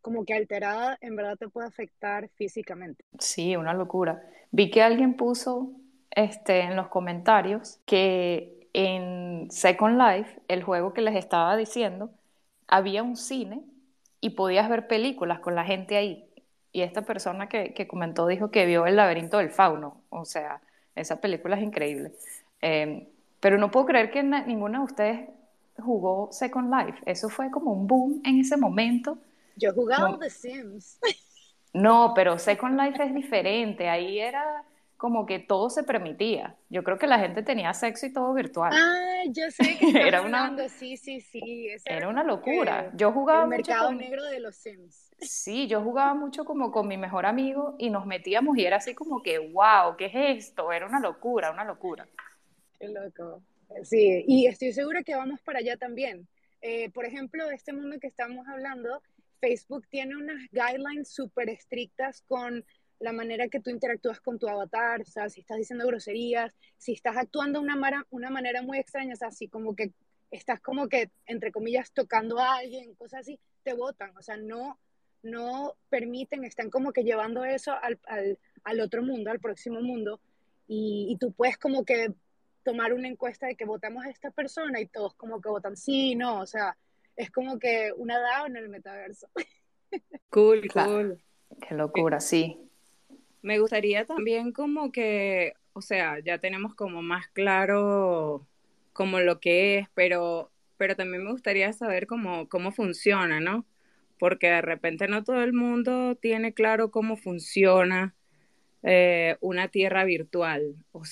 [0.00, 3.04] como que alterada en verdad te puede afectar físicamente.
[3.18, 4.22] Sí, una locura.
[4.50, 5.72] Vi que alguien puso
[6.10, 12.10] este, en los comentarios que en Second Life, el juego que les estaba diciendo,
[12.68, 13.62] había un cine
[14.20, 16.28] y podías ver películas con la gente ahí.
[16.72, 20.02] Y esta persona que, que comentó dijo que vio El laberinto del fauno.
[20.10, 20.60] O sea,
[20.96, 22.12] esa película es increíble.
[22.60, 23.08] Em,
[23.40, 25.28] pero no puedo creer que ninguna de ustedes
[25.78, 27.02] jugó Second Life?
[27.06, 29.18] Eso fue como un boom en ese momento.
[29.56, 30.18] Yo jugaba No.
[30.18, 30.98] The Sims.
[31.72, 33.88] No, pero Second Life es diferente.
[33.88, 34.64] Ahí era
[35.04, 36.56] como que todo se permitía.
[36.70, 38.72] Yo creo que la gente tenía sexo y todo virtual.
[38.74, 40.66] Ah, yo sé que Era una- hablando.
[40.70, 41.68] Sí, sí, sí.
[41.68, 42.90] Ese Era una locura.
[42.96, 43.98] Yo jugaba El mucho mercado con...
[43.98, 45.10] negro de los Sims.
[45.18, 48.94] Sí, yo jugaba mucho como con mi mejor amigo y nos metíamos y era así
[48.94, 50.72] como que, wow, ¿qué es esto?
[50.72, 52.08] Era una locura, una locura.
[52.80, 53.42] Qué loco.
[53.82, 56.26] Sí, y estoy segura que vamos para allá también.
[56.62, 59.02] Eh, por ejemplo, este mundo que estamos hablando,
[59.38, 62.64] Facebook tiene unas guidelines súper estrictas con
[63.00, 66.92] la manera que tú interactúas con tu avatar, o sea, si estás diciendo groserías, si
[66.92, 69.92] estás actuando de una, mara- una manera muy extraña, o sea, así como que
[70.30, 74.78] estás como que, entre comillas, tocando a alguien, cosas así, te votan, o sea, no,
[75.22, 80.20] no permiten, están como que llevando eso al, al, al otro mundo, al próximo mundo,
[80.66, 82.12] y, y tú puedes como que
[82.62, 86.14] tomar una encuesta de que votamos a esta persona y todos como que votan sí,
[86.14, 86.76] no, o sea,
[87.16, 89.28] es como que una DAO en el metaverso.
[90.30, 90.90] Cool, Claro.
[90.90, 91.24] cool.
[91.68, 92.58] Qué locura, sí.
[93.44, 98.48] Me gustaría también como que, o sea, ya tenemos como más claro
[98.94, 103.66] como lo que es, pero, pero también me gustaría saber cómo, cómo funciona, ¿no?
[104.18, 108.14] Porque de repente no todo el mundo tiene claro cómo funciona
[108.82, 110.76] eh, una tierra virtual.
[110.92, 111.02] O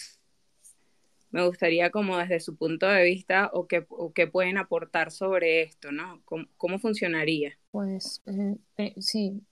[1.33, 5.61] me gustaría como desde su punto de vista o qué, o qué pueden aportar sobre
[5.61, 6.23] esto, ¿no?
[6.25, 7.59] ¿Cómo, cómo funcionaría?
[7.73, 9.43] Pues eh, eh, sí,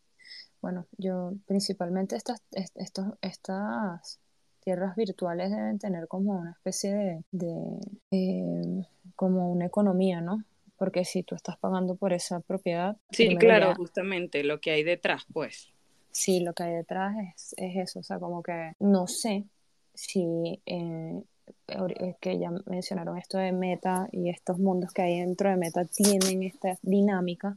[0.61, 4.19] bueno, yo principalmente estas, est- estos, estas
[4.63, 7.79] tierras virtuales deben tener como una especie de, de,
[8.11, 10.45] eh, como una economía, ¿no?
[10.77, 14.83] Porque si tú estás pagando por esa propiedad, Sí, claro, ya- justamente lo que hay
[14.83, 15.69] detrás, pues.
[16.13, 19.45] Sí, lo que hay detrás es, es eso, o sea, como que no sé
[19.95, 21.23] si eh,
[22.21, 26.43] que ya mencionaron esto de Meta y estos mundos que hay dentro de Meta tienen
[26.43, 27.55] esta dinámica,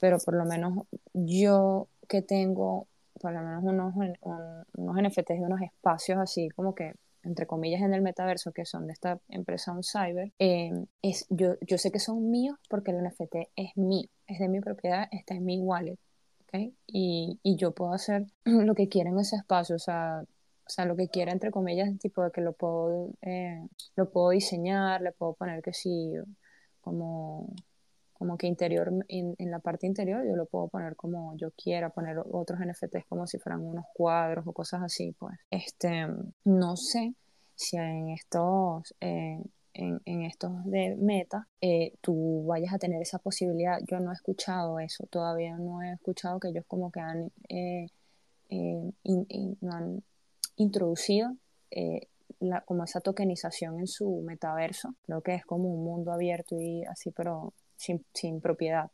[0.00, 2.88] pero por lo menos yo que tengo
[3.20, 7.80] por lo menos unos, un- unos NFTs de unos espacios así como que entre comillas
[7.82, 11.90] en el metaverso que son de esta empresa un cyber eh, es, yo, yo sé
[11.90, 15.58] que son míos porque el NFT es mío, es de mi propiedad, está en mi
[15.60, 15.98] wallet
[16.42, 16.72] ¿ok?
[16.86, 20.22] Y, y yo puedo hacer lo que quiera en ese espacio, o sea,
[20.66, 23.60] o sea, lo que quiera, entre comillas, tipo de que lo puedo, eh,
[23.96, 26.12] lo puedo diseñar, le puedo poner que sí,
[26.80, 27.48] como,
[28.24, 31.90] como que interior, en, en la parte interior yo lo puedo poner como yo quiera,
[31.90, 35.36] poner otros NFTs como si fueran unos cuadros o cosas así, pues.
[35.50, 36.06] Este,
[36.44, 37.12] no sé
[37.54, 39.42] si en estos, eh,
[39.74, 43.78] en, estos de meta, eh, tú vayas a tener esa posibilidad.
[43.86, 47.88] Yo no he escuchado eso, todavía no he escuchado que ellos como que han, eh,
[48.48, 50.02] in- in- han
[50.56, 51.36] introducido
[52.40, 54.94] la, como esa tokenización en su metaverso.
[55.02, 57.52] Creo que es como un mundo abierto y así, pero
[57.84, 58.90] sin, sin propiedad.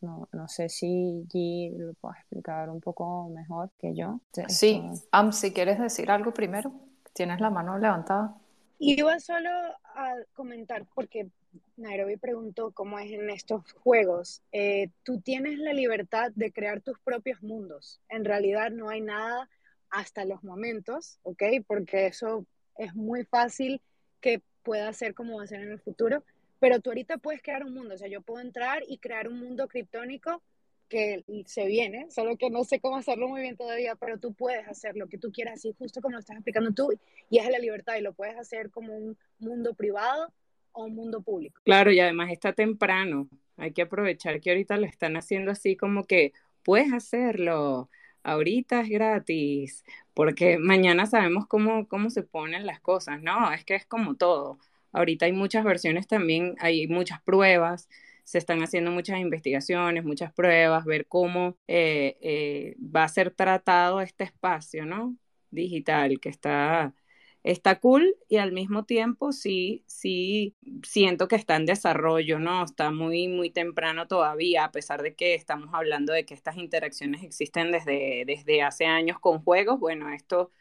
[0.00, 4.20] No, no sé si G lo puedes explicar un poco mejor que yo.
[4.32, 6.72] Te- Sí, Am, si quieres decir algo primero,
[7.12, 8.34] tienes la mano levantada.
[8.78, 9.50] Iba solo
[9.94, 11.28] a comentar, porque
[11.76, 14.42] Nairobi preguntó cómo es en estos juegos.
[14.52, 18.00] Eh, tú tienes la libertad de crear tus propios mundos.
[18.08, 19.48] En realidad no hay nada
[19.90, 21.42] hasta los momentos, ¿ok?
[21.66, 22.44] Porque eso
[22.76, 23.80] es muy fácil
[24.20, 26.22] que pueda ser como va a ser en el futuro.
[26.60, 27.94] Pero tú ahorita puedes crear un mundo.
[27.94, 30.42] O sea, yo puedo entrar y crear un mundo criptónico
[30.90, 34.66] que se viene, solo que no sé cómo hacerlo muy bien todavía, pero tú puedes
[34.66, 36.90] hacer lo que tú quieras, así justo como lo estás explicando tú,
[37.30, 40.32] y es la libertad y lo puedes hacer como un mundo privado
[40.72, 41.60] o un mundo público.
[41.64, 43.28] Claro, y además está temprano.
[43.56, 46.32] Hay que aprovechar que ahorita lo están haciendo así como que
[46.64, 47.88] puedes hacerlo.
[48.22, 53.22] Ahorita es gratis, porque mañana sabemos cómo, cómo se ponen las cosas.
[53.22, 54.58] No, es que es como todo.
[54.92, 57.88] Ahorita hay muchas versiones también, hay muchas pruebas,
[58.24, 64.00] se están haciendo muchas investigaciones, muchas pruebas, ver cómo eh, eh, va a ser tratado
[64.00, 65.16] este espacio, ¿no?
[65.50, 66.94] Digital, que está,
[67.42, 72.64] está cool y al mismo tiempo sí, sí siento que está en desarrollo, ¿no?
[72.64, 77.22] Está muy, muy temprano todavía, a pesar de que estamos hablando de que estas interacciones
[77.24, 79.80] existen desde, desde hace años con juegos.
[79.80, 80.52] Bueno, esto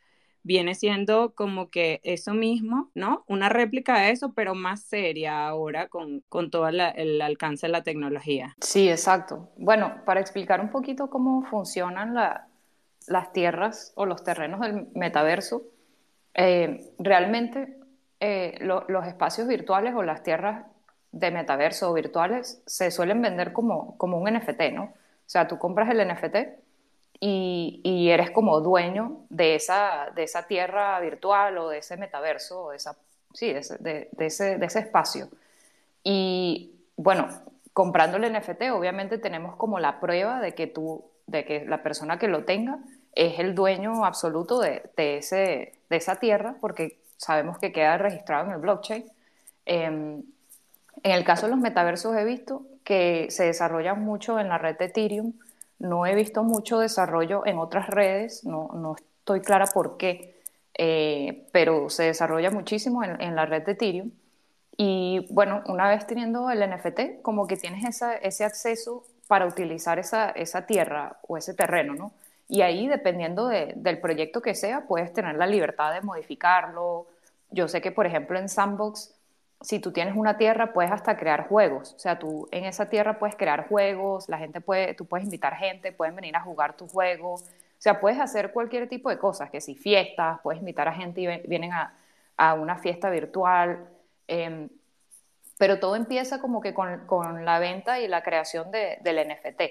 [0.43, 3.23] viene siendo como que eso mismo, ¿no?
[3.27, 7.71] Una réplica de eso, pero más seria ahora con, con todo la- el alcance de
[7.71, 8.55] la tecnología.
[8.61, 9.49] Sí, exacto.
[9.57, 12.47] Bueno, para explicar un poquito cómo funcionan la-
[13.07, 15.63] las tierras o los terrenos del metaverso,
[16.33, 17.75] eh, realmente
[18.21, 20.65] eh, lo- los espacios virtuales o las tierras
[21.11, 24.83] de metaverso o virtuales se suelen vender como, como un NFT, ¿no?
[24.83, 24.93] O
[25.25, 26.58] sea, tú compras el NFT
[27.19, 32.65] y, y eres como dueño de esa, de esa tierra virtual o de ese metaverso,
[32.65, 32.95] o de esa,
[33.33, 35.29] sí, de de- de ese, de ese espacio.
[36.03, 37.27] Y bueno,
[37.73, 42.19] comprando el NFT, obviamente tenemos como la prueba de que tú, de que la persona
[42.19, 42.79] que lo tenga
[43.13, 48.45] es el dueño absoluto de, de, ese, de esa tierra, porque sabemos que queda registrado
[48.47, 49.05] en el blockchain.
[49.65, 50.23] Em,
[51.03, 54.77] en el caso de los metaversos he visto que se desarrollan mucho en la red
[54.77, 55.33] de Ethereum,
[55.79, 60.39] no he visto mucho desarrollo en otras redes, no, no estoy clara por qué,
[60.77, 64.11] eh, pero se desarrolla muchísimo en, la red de Ethereum.
[64.77, 69.99] Y bueno, una vez teniendo el NFT, como que tienes esa, ese acceso para utilizar
[69.99, 72.13] esa, esa tierra o ese terreno, ¿no?
[72.47, 77.07] Y ahí, dependiendo de, del proyecto que sea, puedes tener la libertad de modificarlo.
[77.51, 79.13] Yo sé que, por ejemplo, en Sandbox,
[79.61, 81.93] si tú tienes una tierra, puedes hasta crear juegos.
[81.93, 85.55] O sea, tú en esa tierra puedes crear juegos, la gente puede, tú puedes invitar
[85.55, 87.35] gente, pueden venir a jugar tu juego.
[87.35, 87.41] O
[87.81, 91.27] sea, puedes hacer cualquier tipo de cosas, que si fiestas, puedes invitar a gente y
[91.47, 91.93] vienen a,
[92.37, 93.87] a una fiesta virtual.
[94.27, 94.69] Eh,
[95.57, 99.61] pero todo empieza como que con, con la venta y la creación de, del NFT.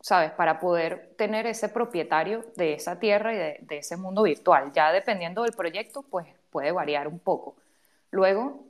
[0.00, 0.30] ¿sabes?
[0.32, 4.72] Para poder tener ese propietario de esa tierra y de, de, ese mundo virtual.
[4.72, 7.56] Ya dependiendo del proyecto, pues puede variar un poco.
[8.10, 8.65] Luego,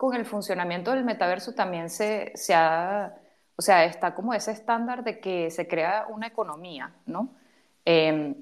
[0.00, 3.14] con el funcionamiento del metaverso también se, se ha,
[3.54, 7.28] o sea, está como ese estándar de que se crea una economía, ¿no?
[7.84, 8.34] Eh,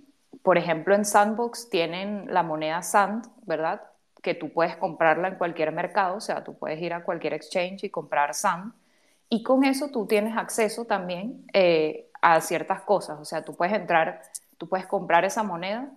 [0.44, 3.82] por ejemplo, en Sandbox tienen la moneda Sand, ¿verdad?
[4.22, 7.82] Que tú puedes comprarla en cualquier mercado, o sea, tú puedes ir a cualquier exchange
[7.82, 8.72] y comprar Sand.
[9.28, 13.18] Y con eso tú tienes acceso también eh, a ciertas cosas.
[13.18, 14.22] O sea, tú puedes entrar,
[14.58, 15.90] tú puedes comprar esa moneda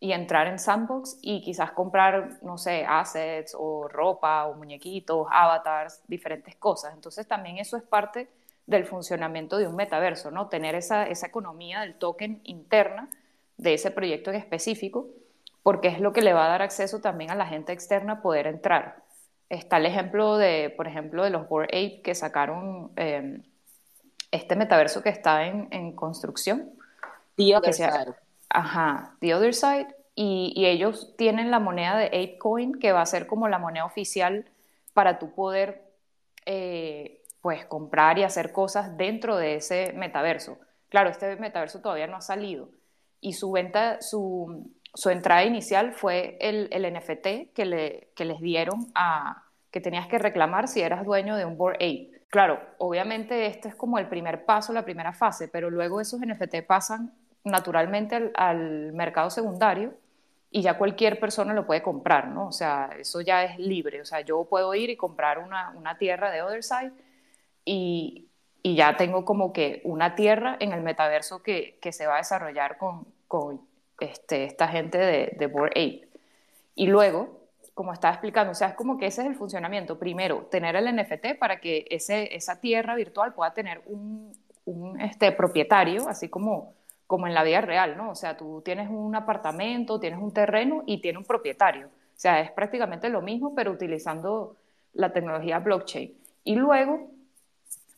[0.00, 6.02] y entrar en Sandbox y quizás comprar, no sé, assets o ropa o muñequitos, avatars,
[6.06, 6.94] diferentes cosas.
[6.94, 8.28] Entonces también eso es parte
[8.66, 10.48] del funcionamiento de un metaverso, ¿no?
[10.48, 13.08] Tener esa, esa economía del token interna
[13.56, 15.08] de ese proyecto en específico,
[15.62, 18.22] porque es lo que le va a dar acceso también a la gente externa a
[18.22, 19.02] poder entrar.
[19.48, 23.40] Está el ejemplo de, por ejemplo, de los Bored Ape que sacaron eh,
[24.30, 26.70] este metaverso que está en, en construcción.
[27.36, 28.27] The Other Side.
[28.50, 29.88] Ajá, The Other Side.
[30.14, 33.84] Y, y, ellos tienen la moneda de ApeCoin, que va a ser como la moneda
[33.84, 34.50] oficial
[34.92, 35.88] para tú poder
[36.44, 40.58] eh, pues comprar y hacer cosas dentro de ese metaverso.
[40.88, 42.70] Claro, este metaverso todavía no ha salido.
[43.20, 48.40] Y su venta, su, su entrada inicial fue el, el NFT que, le, que les
[48.40, 52.10] dieron a que tenías que reclamar si eras dueño de un Bored Ape.
[52.30, 56.66] Claro, obviamente este es como el primer paso, la primera fase, pero luego esos NFT
[56.66, 57.14] pasan
[57.48, 59.94] naturalmente al, mercado secundario
[60.50, 62.48] y ya cualquier persona lo puede comprar, ¿no?
[62.48, 64.00] O sea, eso ya es libre.
[64.00, 66.92] O sea, yo puedo ir y comprar una, tierra de Otherside
[67.64, 68.28] y,
[68.62, 72.78] y, ya tengo como que una tierra en el metaverso que, se va a desarrollar
[72.78, 73.60] con,
[74.00, 76.08] este, esta gente de, Bored Ape.
[76.74, 77.40] Y luego,
[77.74, 79.98] como estaba explicando, o sea, es como que ese es el funcionamiento.
[79.98, 84.32] Primero, tener el NFT para que esa tierra virtual pueda tener un,
[84.68, 86.74] un este, propietario, así como,
[87.08, 88.10] como en la vida real, ¿no?
[88.10, 91.86] O sea, tú tienes un apartamento, tienes un terreno y tiene un propietario.
[91.86, 94.56] O sea, es prácticamente lo mismo, pero utilizando
[94.92, 96.14] la tecnología blockchain.
[96.44, 97.10] Y luego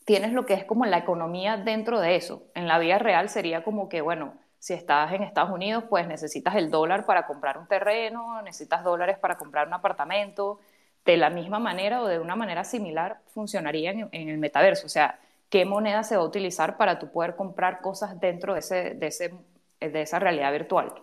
[0.04, 2.44] tienes lo que es como la economía dentro de eso.
[2.54, 6.54] En la vida real sería como que, bueno, si estás en Estados Unidos, pues necesitas
[6.54, 10.60] el dólar para comprar un terreno, necesitas dólares para comprar un apartamento.
[11.04, 14.86] De la misma manera o de una manera similar funcionaría en, en el metaverso.
[14.86, 15.18] O sea,
[15.50, 19.06] ¿qué moneda se va a utilizar para tú poder comprar cosas dentro de, ese, de,
[19.08, 19.34] ese,
[19.80, 20.94] de esa realidad virtual?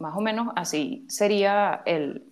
[0.00, 2.24] Más o menos así sería el,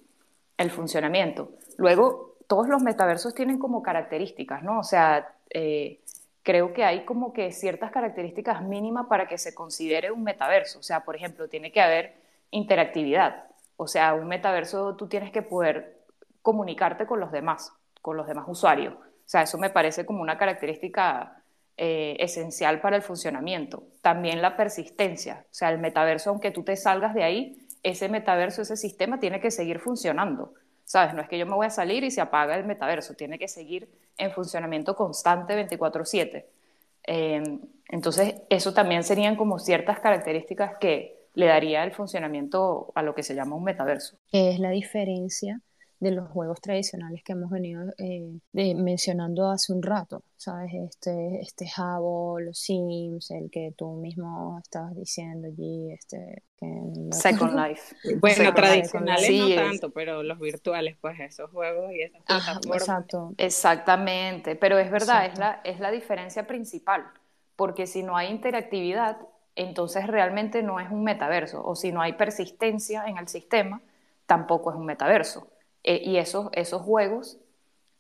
[0.59, 1.51] el funcionamiento.
[1.79, 4.81] Luego, todos los metaversos tienen como características, ¿no?
[4.81, 6.01] O sea, eh,
[6.43, 10.81] creo que hay como que ciertas características mínimas para que se considere un metaverso.
[10.81, 12.15] O sea, por ejemplo, tiene que haber
[12.51, 13.45] interactividad.
[13.77, 16.03] O sea, un metaverso tú tienes que poder
[16.43, 18.95] comunicarte con los demás, con los demás usuarios.
[18.95, 21.42] O sea, eso me parece como una característica
[21.77, 23.85] eh, esencial para el funcionamiento.
[24.03, 25.47] También la persistencia.
[25.51, 29.41] O sea, el metaverso, aunque tú te salgas de ahí, ese metaverso, ese sistema tiene
[29.41, 30.55] que seguir funcionando.
[30.85, 31.15] ¿Sabes?
[31.15, 33.49] No es que yo me voy a salir y se apaga el metaverso, tiene que
[33.49, 36.47] seguir en funcionamiento constante 24/7.
[37.05, 37.43] Eh,
[37.89, 43.23] entonces, eso también serían como ciertas características que le daría el funcionamiento a lo que
[43.23, 44.19] se llama un metaverso.
[44.31, 45.61] Es la diferencia
[46.03, 50.73] de los juegos tradicionales que hemos venido eh, de, mencionando hace un rato, ¿sabes?
[50.75, 56.43] Este, este Jabo, los Sims, el que tú mismo estabas diciendo allí, este...
[56.59, 56.67] Que
[57.13, 57.95] Second Life.
[58.21, 59.33] Bueno, Second tradicionales Life.
[59.33, 62.79] Sí, no es- tanto, pero los virtuales, pues esos juegos y esas Ajá, plataformas.
[62.81, 63.35] exacto.
[63.39, 67.07] Exactamente, pero es verdad, es la, es la diferencia principal,
[67.55, 69.19] porque si no hay interactividad,
[69.55, 73.81] entonces realmente no es un metaverso, o si no hay persistencia en el sistema,
[74.27, 75.47] tampoco es un metaverso.
[75.85, 77.39] Eh, y esos, esos juegos,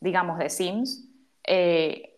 [0.00, 1.08] digamos, de Sims,
[1.44, 2.08] Eh,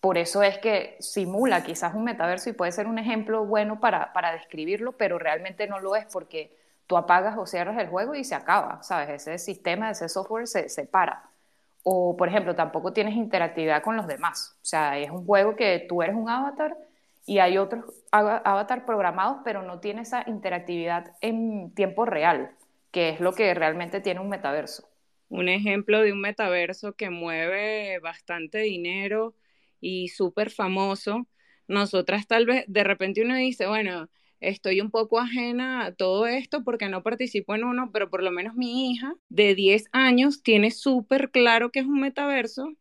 [0.00, 4.12] por eso es que simula quizás un metaverso y puede ser un ejemplo bueno para,
[4.12, 6.54] para describirlo, pero realmente no lo es porque
[6.86, 9.08] tú apagas o cierras el juego y se acaba, ¿sabes?
[9.08, 11.30] Ese sistema, ese software se separa.
[11.82, 14.56] O, por ejemplo, tampoco tienes interactividad con los demás.
[14.62, 16.76] O sea, es un juego que tú eres un avatar
[17.26, 22.50] y hay otros avatar programados, pero no tiene esa interactividad en tiempo real,
[22.90, 24.88] que es lo que realmente tiene un metaverso.
[25.34, 29.34] Un ejemplo de un metaverso que mueve bastante dinero
[29.80, 31.26] y súper famoso.
[31.66, 36.62] Nosotras tal vez, de repente uno dice, bueno, estoy un poco ajena a todo esto
[36.62, 40.70] porque no participo en uno, pero por lo menos mi hija de 10 años tiene
[40.70, 42.72] súper claro que es un metaverso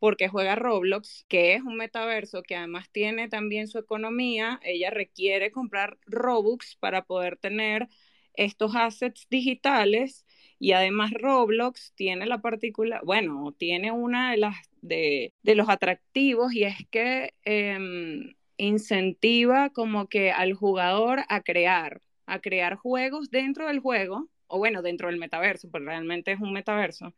[0.00, 4.58] porque juega Roblox, que es un metaverso que además tiene también su economía.
[4.64, 7.86] Ella requiere comprar Robux para poder tener
[8.34, 10.24] estos assets digitales
[10.60, 16.64] y además Roblox tiene la particular, bueno, tiene una de las de, los atractivos y
[16.64, 23.80] es que em, incentiva como que al jugador a crear, a crear juegos dentro del
[23.80, 27.14] juego, o bueno, dentro del metaverso, porque realmente es un metaverso,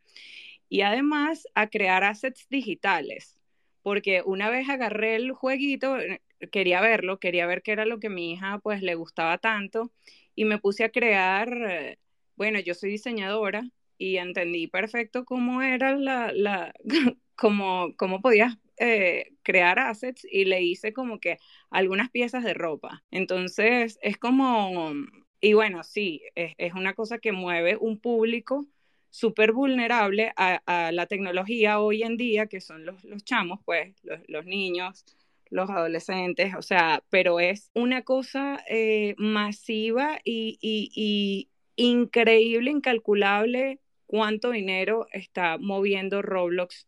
[0.69, 3.37] y además a crear assets digitales,
[3.83, 8.09] porque una vez agarré el jueguito, eh, quería verlo, quería ver qué era lo que
[8.09, 9.91] mi hija pues le gustaba tanto
[10.35, 11.99] y me puse a crear, eh,
[12.35, 13.63] bueno, yo soy diseñadora
[13.97, 16.73] y entendí perfecto cómo era la, la
[17.35, 21.37] cómo, cómo podías eh, crear assets y le hice como que
[21.69, 23.03] algunas piezas de ropa.
[23.11, 24.93] Entonces es como,
[25.41, 28.67] y bueno, sí, es, es una cosa que mueve un público
[29.13, 33.95] súper vulnerable a, la tecnología hoy en día, que son los, los chamos, pues,
[34.27, 35.05] los, niños,
[35.51, 44.51] los adolescentes, o sea, pero es una cosa eh, masiva y, y, increíble, incalculable cuánto
[44.51, 46.87] dinero está moviendo Roblox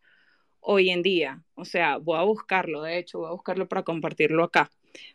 [0.59, 1.43] hoy en día.
[1.55, 4.71] O sea, voy a buscarlo, de hecho, voy a buscarlo para compartirlo acá.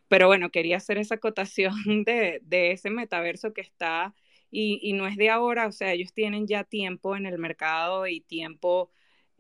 [0.09, 2.41] Pero bueno, quería hacer esa acotación de,
[2.73, 4.15] ese metaverso que está
[4.51, 8.21] y, no es de ahora, o sea, ellos tienen ya tiempo en el mercado y
[8.21, 8.91] tiempo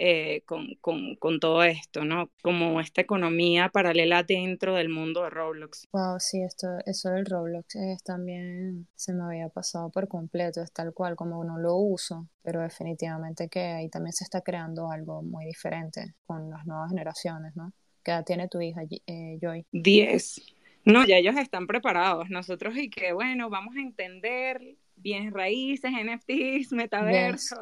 [0.02, 2.30] eh, con, con, con, todo esto, ¿no?
[2.42, 5.88] Como esta economía paralela dentro del mundo de Roblox.
[5.92, 10.72] Wow, sí, esto, eso del Roblox es también se me había pasado por completo, es
[10.72, 15.20] tal cual como no lo uso, pero definitivamente que ahí también se está creando algo
[15.22, 17.74] muy diferente con las nuevas generaciones, ¿no?
[18.02, 19.66] ¿Qué edad tiene tu hija, eh, Joy?
[19.70, 20.40] Diez.
[20.86, 22.30] No, ya ellos están preparados.
[22.30, 27.56] Nosotros y que, bueno, vamos a entender bienes raíces, NFTs, metaverso,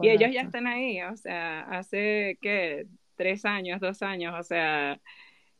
[0.00, 5.00] y ellos ya están ahí, o sea, hace que tres años, dos años, o sea,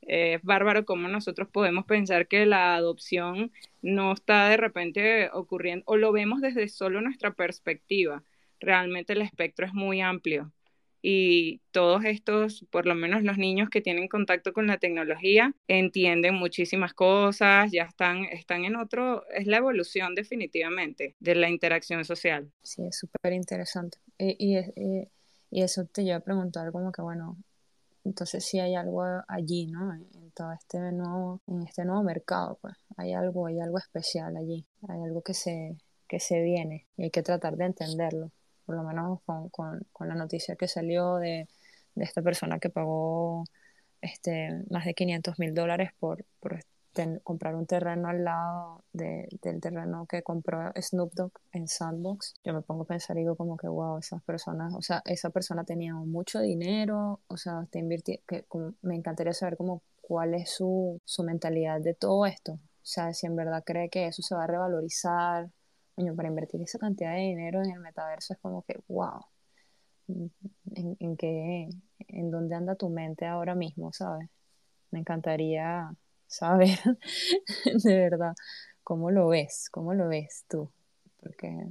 [0.02, 5.96] es bárbaro cómo nosotros podemos pensar que la adopción no está de repente ocurriendo, o
[5.96, 8.22] lo vemos desde solo nuestra perspectiva.
[8.60, 10.52] Realmente el espectro es muy amplio
[11.10, 16.34] y todos estos, por lo menos los niños que tienen contacto con la tecnología, entienden
[16.34, 22.52] muchísimas cosas, ya están, están en otro, es la evolución definitivamente de la interacción social.
[22.62, 23.96] Sí, es súper interesante.
[24.18, 25.08] Y, y,
[25.50, 27.38] y, eso te lleva a preguntar como que, bueno,
[28.04, 29.94] entonces sí hay algo allí, ¿no?
[29.94, 34.66] En, todo este nuevo, en este nuevo mercado, pues hay algo, hay algo especial allí,
[34.86, 38.30] hay algo que se, que se viene y hay que tratar de entenderlo
[38.68, 41.48] por lo menos con, con, con la noticia que salió de,
[41.94, 43.44] de, esta persona que pagó
[44.02, 46.60] este, más de 500 mil dólares por, por
[47.22, 52.34] comprar un terreno al lado de, del terreno que compró Snoop Dogg en Sandbox.
[52.44, 55.30] Yo me pongo a pensar y digo como que, wow, esas personas, o sea, esa
[55.30, 58.44] persona tenía mucho dinero, o sea, te invirtió, que
[58.82, 62.52] me encantaría saber como cuál es su, su mentalidad de todo esto.
[62.52, 65.48] O sea, si en verdad cree que eso se va a revalorizar,
[66.16, 69.20] para invertir esa cantidad de dinero en el metaverso es como que, wow,
[70.08, 70.32] ¿en,
[71.00, 71.68] en qué,
[72.08, 74.28] en dónde anda tu mente ahora mismo, sabes?
[74.90, 75.90] Me encantaría
[76.26, 76.78] saber,
[77.84, 78.34] de verdad,
[78.84, 80.70] cómo lo ves, cómo lo ves tú,
[81.20, 81.68] porque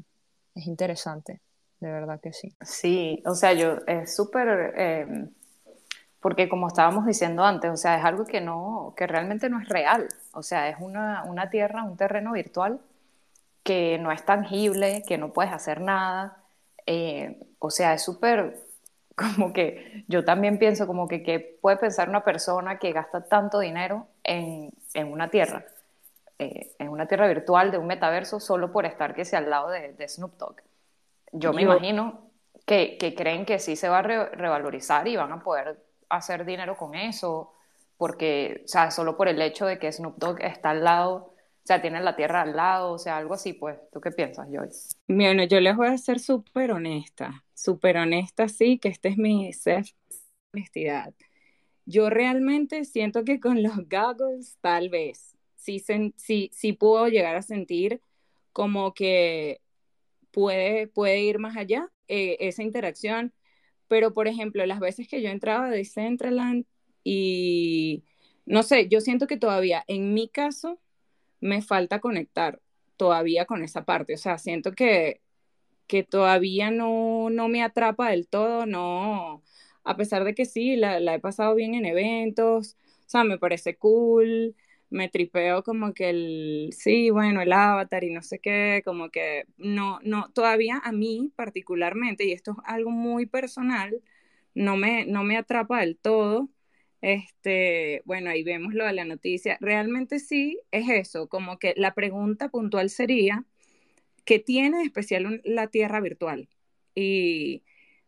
[0.55, 1.41] es interesante,
[1.79, 2.53] de verdad que sí.
[2.61, 5.29] Sí, o sea, yo es súper, em,
[6.19, 9.69] porque como estábamos diciendo antes, o sea, es algo que no, que realmente no es
[9.69, 12.79] real, o sea, es una, una tierra, un terreno virtual
[13.67, 16.37] que no es tangible, que no puedes hacer nada.
[16.85, 18.63] Eh, o sea, es súper
[19.15, 23.59] como que yo también pienso como que qué puede pensar una persona que gasta tanto
[23.59, 25.65] dinero en, en una tierra,
[26.39, 29.69] eh, en una tierra virtual de un metaverso solo por estar que sea al lado
[29.69, 30.61] de, de Snoop Dogg.
[31.33, 32.21] Yo me imagino
[32.65, 36.77] que, que, creen que sí se va a revalorizar y van a poder hacer dinero
[36.77, 37.53] con eso,
[37.97, 41.33] porque, o sea, solo por el hecho de que Snoop Dogg está al lado
[41.67, 43.77] o sea, tienen la tierra al lado, o sea, algo así, pues.
[43.91, 44.95] ¿Tú qué piensas, Joyce?
[45.05, 49.51] Bueno, yo les voy a ser súper honesta, súper honesta, sí, que este es mi
[49.51, 49.89] self
[50.53, 51.13] honestidad.
[51.85, 55.83] Yo realmente siento que con los goggles tal vez sí,
[56.15, 57.99] sí, sí puedo llegar a sentir
[58.53, 59.59] como que
[60.31, 63.33] puede, puede ir más allá eh, esa interacción,
[63.89, 66.63] pero por ejemplo, las veces que yo entraba de Centraland
[67.03, 68.05] y
[68.45, 70.79] no sé, yo siento que todavía en mi caso
[71.41, 72.61] me falta conectar
[72.97, 75.21] todavía con esa parte, o sea, siento que,
[75.87, 79.43] que todavía no, no me atrapa del todo, no,
[79.83, 82.75] a pesar de que sí, la, la he pasado bien en eventos,
[83.07, 84.55] o sea, me parece cool,
[84.89, 89.45] me tripeo como que el, sí, bueno, el avatar y no sé qué, como que
[89.57, 94.01] no, no, todavía a mí particularmente, y esto es algo muy personal,
[94.53, 96.49] no me, no me atrapa del todo.
[97.01, 99.57] Este, bueno, ahí vemos lo de la noticia.
[99.61, 103.45] Realmente sí es eso, como que la pregunta puntual sería,
[104.25, 106.49] ¿qué tiene especial la Tierra virtual?
[106.95, 107.63] Y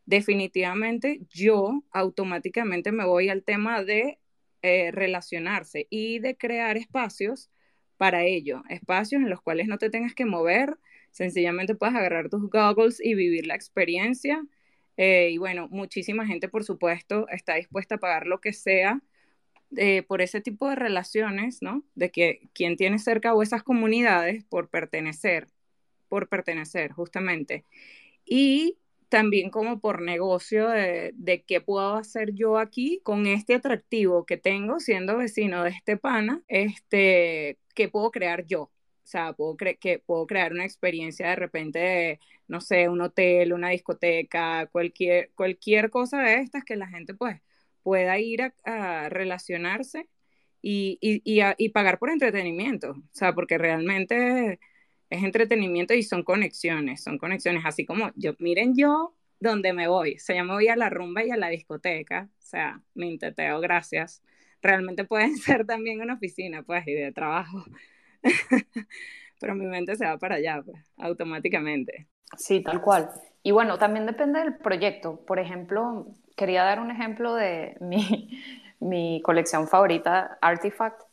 [0.05, 4.19] definitivamente yo automáticamente me voy al tema de
[4.63, 7.49] eh, relacionarse y de crear espacios
[7.97, 10.77] para ello, espacios en los cuales no te tengas que mover,
[11.11, 14.41] sencillamente puedes agarrar tus goggles y vivir la experiencia.
[15.01, 19.01] Eh, y bueno, muchísima gente, por supuesto, está dispuesta a pagar lo que sea
[19.77, 21.85] eh, por ese tipo de relaciones, ¿no?
[21.95, 25.47] De que quien tiene cerca o esas comunidades por pertenecer,
[26.09, 27.65] por pertenecer, justamente.
[28.25, 28.77] Y
[29.09, 34.37] también como por negocio de, de, qué puedo hacer yo aquí con este atractivo que
[34.37, 38.71] tengo siendo vecino de este pana, este, qué puedo crear yo.
[39.09, 43.53] O sea, puedo, que puedo crear una experiencia de repente de, no sé, un hotel,
[43.53, 47.41] una discoteca, cualquier, cualquier cosa de estas que la gente pues
[47.81, 50.07] pueda ir a, relacionarse
[50.61, 52.91] y, y, y, y pagar por entretenimiento.
[52.91, 54.59] O sea, porque realmente
[55.09, 60.15] es entretenimiento y son conexiones, son conexiones, así como yo, miren yo donde me voy,
[60.17, 63.07] o sea, yo me voy a la rumba y a la discoteca, o sea, me
[63.07, 64.21] inteteo, gracias.
[64.61, 67.65] Realmente pueden ser también una oficina, pues, y de trabajo.
[69.39, 72.07] Pero mi mente se va para allá, pues, automáticamente.
[72.37, 73.09] Sí, tal cual.
[73.41, 75.23] Y bueno, también depende del proyecto.
[75.25, 78.41] Por ejemplo, quería dar un ejemplo de mi,
[78.79, 81.03] mi colección favorita, Artifact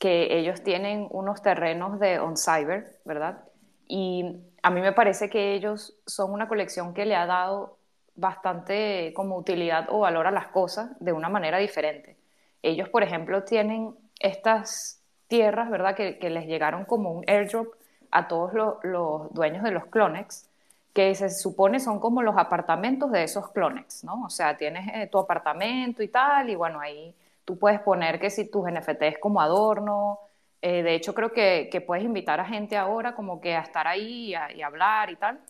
[0.00, 3.44] que ellos tienen unos terrenos de on cyber, ¿verdad?
[3.86, 4.24] Y
[4.62, 7.76] a mí me parece que ellos son una colección que le ha dado
[8.14, 12.16] bastante como utilidad o valor a las cosas de una manera diferente.
[12.62, 14.99] Ellos, por ejemplo, tienen estas
[15.30, 15.94] tierras, ¿verdad?
[15.94, 17.68] Que, les llegaron como un airdrop
[18.10, 18.52] a todos
[18.82, 20.46] los dueños de los Clonex,
[20.92, 24.24] que se supone son como los apartamentos de esos Clonex, ¿no?
[24.26, 27.14] O sea, tienes eh, tu apartamento y tal, y bueno, ahí
[27.50, 30.20] Tú puedes poner que si tus NFTs como adorno,
[30.62, 33.88] eh, de hecho creo que, que, puedes invitar a gente ahora como que a estar
[33.88, 35.40] ahí y, a, hablar y tal,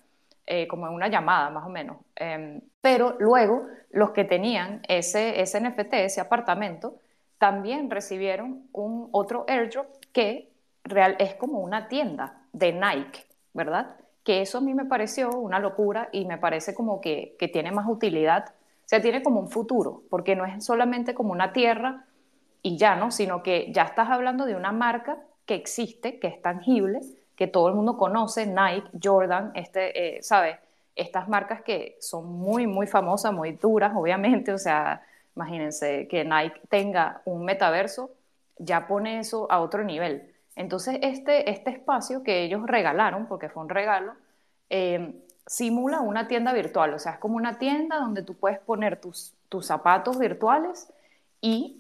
[0.47, 1.99] eh, como en una llamada más o menos.
[2.16, 6.95] Em, pero luego los que tenían ese, ese NFT, ese apartamento,
[7.41, 10.53] también recibieron un otro airdrop que
[10.84, 13.97] real, es como una tienda de Nike, ¿verdad?
[14.22, 17.72] Que eso a mí me pareció una locura y me parece como que, que tiene
[17.72, 18.55] más utilidad
[18.91, 22.07] sea, tiene como un futuro, porque no es solamente como una tierra
[22.61, 23.12] y ya, ¿no?
[23.12, 27.01] Sino que ya estás hablando de una marca que existe, que es tangible,
[27.36, 30.57] que todo el mundo conoce, Nike, Jordan, este, eh, ¿sabes?
[30.97, 35.03] Estas marcas que son muy, muy famosas, muy duras, obviamente, o sea,
[35.37, 38.11] imagínense que Nike tenga un metaverso,
[38.59, 40.33] ya pone eso a otro nivel.
[40.57, 44.12] Entonces, este, este espacio que ellos regalaron, porque fue un regalo,
[44.68, 45.14] eh,
[45.47, 49.35] simula una tienda virtual, o sea, es como una tienda donde tú puedes poner tus,
[49.49, 50.93] tus zapatos virtuales
[51.41, 51.78] y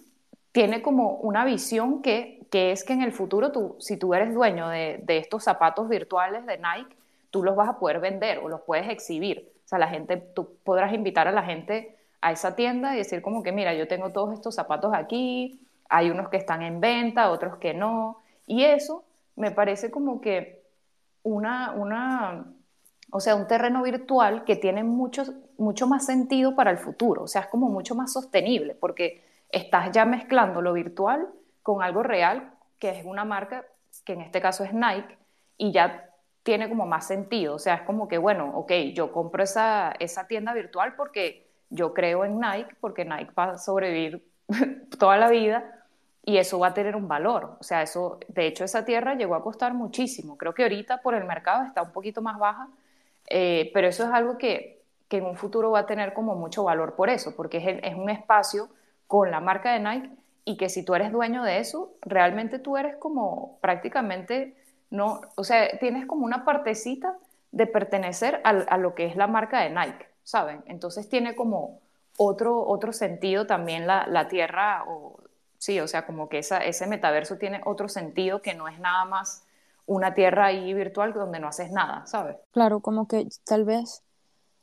[0.52, 4.34] tiene como una visión que, que, es que en el futuro tú, si tú eres
[4.34, 6.96] dueño de, de, estos zapatos virtuales de Nike,
[7.30, 9.52] tú los vas a poder vender o los puedes exhibir.
[9.64, 13.22] O sea, la gente, tú podrás invitar a la gente a esa tienda y decir
[13.22, 17.30] como que, mira, yo tengo todos estos zapatos aquí, hay unos que están en venta,
[17.30, 18.18] otros que no.
[18.46, 19.04] Y eso
[19.36, 20.62] me parece como que
[21.22, 22.46] una, una
[23.12, 25.24] o sea, un terreno virtual que tiene mucho,
[25.58, 29.90] mucho más sentido para el futuro, o sea, es como mucho más sostenible, porque estás
[29.92, 31.28] ya mezclando lo virtual
[31.62, 33.64] con algo real, que es una marca,
[34.04, 35.18] que en este caso es Nike,
[35.56, 36.08] y ya
[36.42, 40.26] tiene como más sentido, o sea, es como que, bueno, ok, yo compro esa, esa
[40.26, 44.24] tienda virtual porque yo creo en Nike, porque Nike va a sobrevivir
[44.98, 45.80] toda la vida,
[46.24, 47.56] y eso va a tener un valor.
[47.60, 50.36] O sea, eso, de hecho, esa tierra llegó a costar muchísimo.
[50.36, 52.68] Creo que ahorita por el mercado está un poquito más baja,
[53.26, 56.64] eh, pero eso es algo que, que, en un futuro va a tener como mucho
[56.64, 58.68] valor por eso, porque es, es, un espacio
[59.06, 60.10] con la marca de Nike
[60.44, 64.56] y que si tú eres dueño de eso, realmente tú eres como prácticamente,
[64.90, 67.16] no, o sea, tienes como una partecita
[67.52, 70.62] de pertenecer a, a lo que es la marca de Nike, ¿saben?
[70.66, 71.80] Entonces tiene como
[72.16, 75.18] otro, otro sentido también la, la Tierra, o,
[75.58, 79.04] sí, o sea, como que esa, ese metaverso tiene otro sentido que no es nada
[79.06, 79.42] más
[79.86, 82.36] una Tierra ahí virtual donde no haces nada, ¿sabes?
[82.52, 84.04] Claro, como que tal vez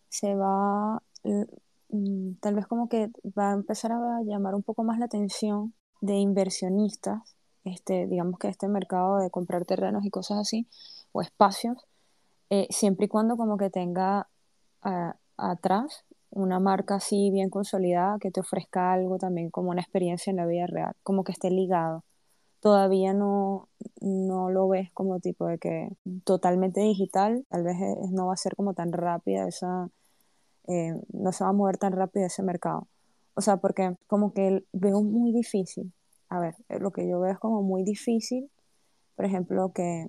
[0.08, 5.00] se va, mm, tal vez como que va a empezar a llamar un poco más
[5.00, 10.66] la atención de inversionistas, este, digamos que este mercado de comprar terrenos y cosas así,
[11.12, 11.86] o espacios,
[12.50, 14.30] eh, siempre y cuando como que tenga
[14.84, 20.32] ah, atrás una marca así bien consolidada que te ofrezca algo también como una experiencia
[20.32, 22.04] en la vida real, como que esté ligado.
[22.60, 23.70] Todavía no,
[24.02, 25.90] no lo ves como tipo de que
[26.24, 27.78] totalmente digital, tal vez
[28.12, 29.90] no va a ser como tan rápida esa,
[30.68, 32.88] eh, no se va a mover tan rápido ese mercado.
[33.36, 35.94] O sea, porque como que veo muy difícil,
[36.30, 38.50] a ver, lo que yo veo es como muy difícil,
[39.16, 40.08] por ejemplo, que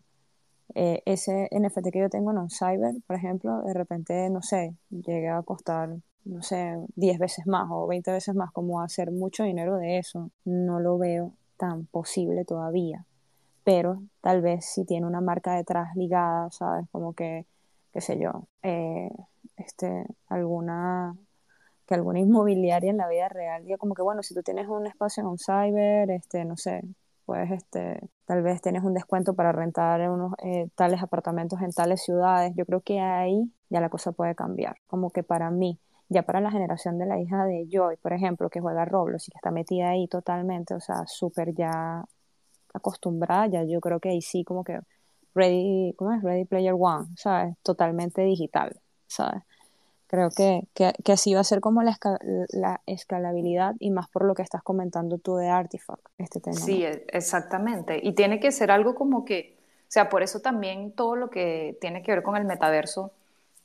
[0.74, 4.74] eh, ese NFT que yo tengo en un cyber, por ejemplo, de repente, no sé,
[4.90, 9.44] llegue a costar, no sé, 10 veces más o 20 veces más, como hacer mucho
[9.44, 10.30] dinero de eso.
[10.44, 13.04] No lo veo tan posible todavía.
[13.64, 16.86] Pero tal vez si tiene una marca detrás ligada, ¿sabes?
[16.90, 17.46] Como que,
[17.92, 19.10] qué sé yo, eh,
[19.56, 21.16] este, alguna
[21.86, 24.86] que alguna inmobiliaria en la vida real diga como que bueno, si tú tienes un
[24.86, 26.82] espacio en un cyber, este, no sé,
[27.28, 32.02] pues este, tal vez tienes un descuento para rentar unos eh, tales apartamentos en tales
[32.02, 32.54] ciudades.
[32.56, 34.78] Yo creo que ahí ya la cosa puede cambiar.
[34.86, 38.48] Como que para mí, ya para la generación de la hija de Joy, por ejemplo,
[38.48, 42.02] que juega Roblox y que está metida ahí totalmente, o sea, súper ya
[42.72, 44.80] acostumbrada, ya yo creo que ahí sí como que
[45.34, 46.22] Ready, ¿cómo es?
[46.22, 47.56] Ready Player One, ¿sabes?
[47.62, 49.42] Totalmente digital, ¿sabes?
[50.08, 51.98] Creo que, que, así va a ser como la,
[52.48, 56.56] la, escalabilidad y más por lo que estás comentando tú de Artifact, este tema.
[56.56, 58.00] Sí, e, exactamente.
[58.02, 61.76] Y tiene que ser algo como que, o sea, por eso también todo lo que
[61.82, 63.12] tiene que ver con el metaverso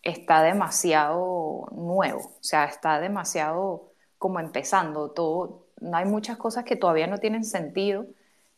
[0.01, 7.07] está demasiado nuevo, o sea, está demasiado como empezando, todo, hay muchas cosas que todavía
[7.07, 8.05] no tienen sentido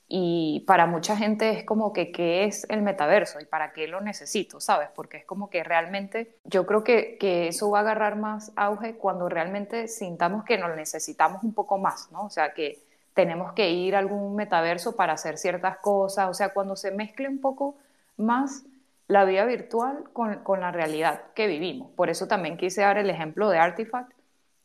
[0.07, 4.01] y para mucha gente es como que qué es el metaverso y para qué lo
[4.01, 4.89] necesito, ¿sabes?
[4.93, 8.95] Porque es como que realmente yo creo que, que eso va a agarrar más auge
[8.97, 12.25] cuando realmente sintamos que nos necesitamos un poco más, ¿no?
[12.25, 12.77] O sea, que
[13.15, 17.27] tenemos que ir a algún metaverso para hacer ciertas cosas, o sea, cuando se mezcle
[17.27, 17.75] un poco
[18.17, 18.63] más
[19.07, 21.89] la vida virtual con, con la realidad que vivimos.
[21.91, 24.11] Por eso también quise dar el ejemplo de Artifact,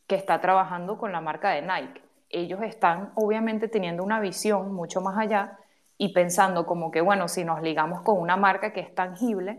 [0.06, 5.00] que está trabajando con la marca de Nike ellos están obviamente teniendo una visión mucho
[5.00, 5.58] más allá
[5.98, 9.58] y pensando como que, bueno, si nos ligamos con una marca que es tangible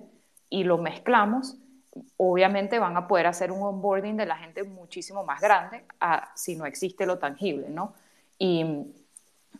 [0.49, 1.57] y lo mezclamos,
[2.17, 5.83] obviamente van a poder hacer un onboarding de la gente muchísimo más grande
[6.35, 7.93] si no existe lo tangible, ¿no?
[8.39, 8.87] Y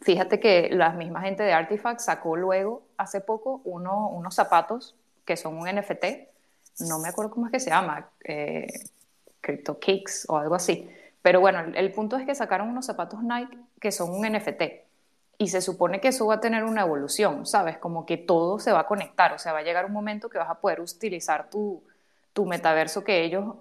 [0.01, 4.95] fíjate que la misma gente de Artifact sacó luego, hace poco, uno, unos zapatos
[5.25, 6.05] que son un NFT,
[6.87, 8.67] no me acuerdo cómo es que se llama, eh,
[9.41, 10.89] Crypto Kicks o algo así,
[11.21, 14.63] pero bueno, el, punto es que sacaron unos zapatos Nike que son un NFT.
[15.37, 17.77] Y se supone que eso va a tener una evolución, ¿sabes?
[17.77, 19.33] Como que todo se va a conectar.
[19.33, 21.83] O sea, va a llegar un momento que vas a poder utilizar tu,
[22.33, 23.55] tu metaverso que ellos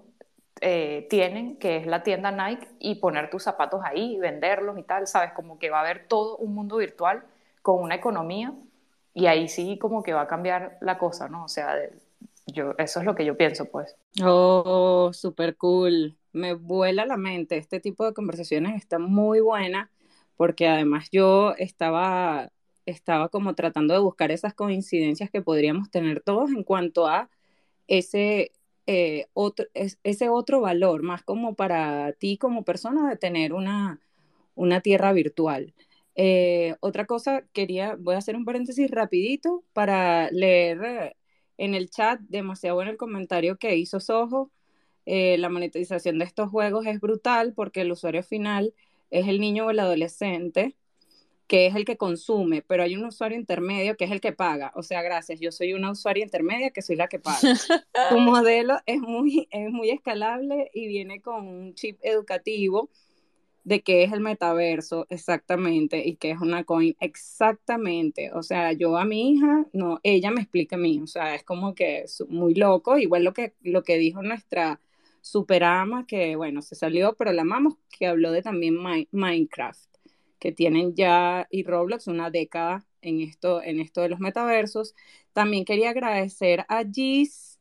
[0.61, 5.07] eh, tienen, que es la tienda Nike, y poner tus zapatos ahí, venderlos y tal,
[5.07, 5.31] ¿sabes?
[5.33, 7.23] Como que va a haber todo un mundo virtual
[7.63, 8.53] con una economía
[9.13, 11.45] y ahí sí como que va a cambiar la cosa, ¿no?
[11.45, 11.75] O sea,
[12.51, 13.95] yo, eso es lo que yo pienso, pues.
[14.23, 17.57] Oh, súper cool me vuela la mente.
[17.57, 19.91] Este tipo de conversaciones está muy buena
[20.37, 22.51] porque además yo estaba,
[22.85, 27.29] estaba como tratando de buscar esas coincidencias que podríamos tener todos en cuanto a
[27.87, 28.51] ese,
[28.87, 33.99] eh, otro, ese otro valor, más como para ti como persona de tener una,
[34.55, 35.73] una tierra virtual.
[36.15, 41.15] Eh, otra cosa, quería, voy a hacer un paréntesis rapidito para leer
[41.57, 44.51] en el chat, demasiado bueno el comentario que hizo Sojo
[45.05, 48.73] eh, la monetización de estos juegos es brutal porque el usuario final
[49.09, 50.75] es el niño o el adolescente
[51.47, 54.71] que es el que consume, pero hay un usuario intermedio que es el que paga.
[54.73, 57.39] O sea, gracias, yo soy una usuaria intermedia que soy la que paga.
[58.09, 62.89] Tu modelo es muy, es muy escalable y viene con un chip educativo
[63.63, 68.31] de qué es el metaverso exactamente y qué es una coin exactamente.
[68.33, 71.43] O sea, yo a mi hija, no, ella me explica a mí, o sea, es
[71.43, 74.79] como que es muy loco, igual lo que, lo que dijo nuestra
[75.21, 78.77] Superama, que bueno, se salió, pero la amamos, que habló de también
[79.11, 79.89] Minecraft,
[80.39, 84.95] que tienen ya y Roblox una década en esto, en esto de los metaversos.
[85.33, 87.59] También quería agradecer a Gis.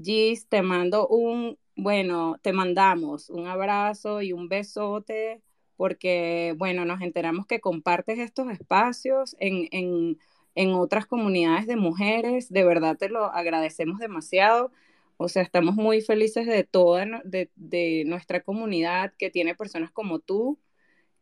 [0.00, 5.42] Gis, te mando un, bueno, te mandamos un abrazo y un besote
[5.76, 10.18] porque, bueno, nos enteramos que compartes estos espacios en, en,
[10.54, 12.50] en otras comunidades de mujeres.
[12.50, 14.70] De verdad te lo agradecemos demasiado.
[15.16, 20.18] O sea, estamos muy felices de toda de, de nuestra comunidad que tiene personas como
[20.20, 20.58] tú,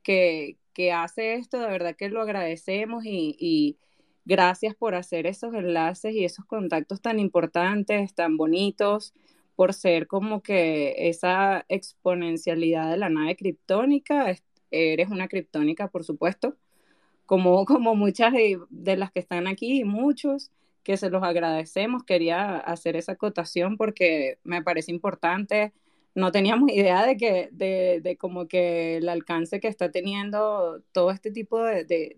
[0.02, 3.78] que, que hace esto, de verdad que lo agradecemos y, y
[4.24, 9.14] gracias por hacer esos enlaces y esos contactos tan importantes, tan bonitos,
[9.60, 14.34] por ser como que esa exponencialidad de la nave criptónica.
[14.70, 16.56] Eres una criptónica, por supuesto,
[17.26, 20.50] como, como muchas de, las que están aquí y muchos
[20.82, 22.04] que se los agradecemos.
[22.04, 25.74] Quería hacer esa acotación porque me parece importante.
[26.14, 31.10] No teníamos idea de que, de, de como que el alcance que está teniendo todo
[31.10, 32.16] este tipo de,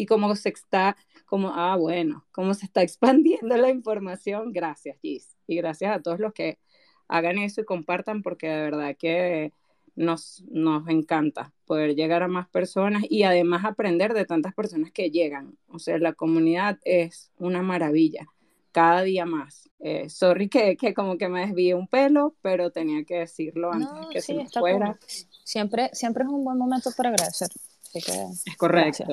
[0.00, 0.96] y cómo se está,
[1.26, 4.50] como, ah, bueno, cómo se está expandiendo la información.
[4.52, 5.36] Gracias, Gis.
[5.46, 6.58] Y gracias a todos los que
[7.06, 9.52] hagan eso y compartan porque de verdad que
[9.96, 15.10] nos, nos encanta poder llegar a más personas y además aprender de tantas personas que
[15.10, 15.58] llegan.
[15.68, 18.26] O sea, la comunidad es una maravilla,
[18.72, 19.68] cada día más.
[19.80, 23.92] Eh, sorry que, que, como que me desvíe un pelo, pero tenía que decirlo antes
[23.92, 24.98] de que se me fuera.
[25.44, 27.48] Siempre, siempre es un buen momento para agradecer.
[27.94, 29.04] Es correcto.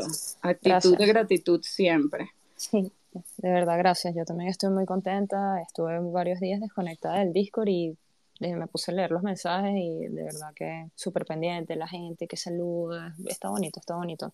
[0.41, 2.31] Actitud de gratitud siempre.
[2.55, 2.91] Sí,
[3.37, 4.15] de verdad, gracias.
[4.15, 5.61] Yo también estoy muy contenta.
[5.61, 7.97] Estuve varios días desconectada del Discord y
[8.39, 12.37] me puse a leer los mensajes y de verdad que súper pendiente, la gente que
[12.37, 14.33] saluda, está bonito, está bonito,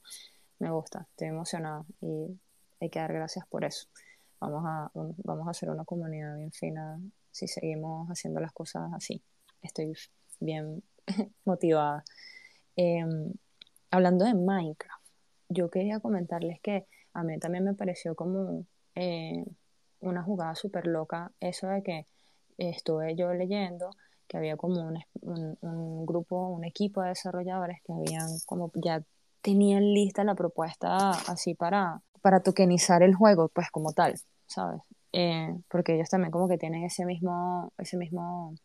[0.60, 2.38] me gusta, estoy emocionada y
[2.82, 3.88] hay que dar gracias por eso.
[4.40, 7.00] Vamos a, vamos a hacer una comunidad bien fina
[7.32, 9.22] si seguimos haciendo las cosas así.
[9.62, 9.94] Estoy
[10.40, 10.84] bien
[11.46, 12.04] motivada.
[12.76, 13.32] Em,
[13.94, 15.06] hablando de Minecraft,
[15.50, 18.66] yo quería comentarles que a mí también me pareció como
[18.96, 19.46] eh,
[20.00, 22.08] una jugada súper loca eso de que
[22.58, 23.92] estuve yo leyendo
[24.28, 24.82] que había como
[25.22, 29.04] un, grupo, un equipo de desarrolladores que habían como ya
[29.42, 34.16] tenían lista la propuesta así para, para tokenizar el juego, pues como tal,
[34.48, 34.82] ¿sabes?
[35.12, 38.56] Eh, porque ellos también como que tienen ese mismo, ese mismo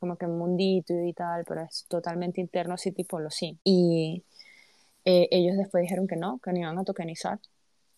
[0.00, 3.60] como que mundito y tal, pero es totalmente interno, así tipo lo sí.
[3.62, 4.24] Y
[5.04, 7.38] eh, ellos después dijeron que no, que no iban a tokenizar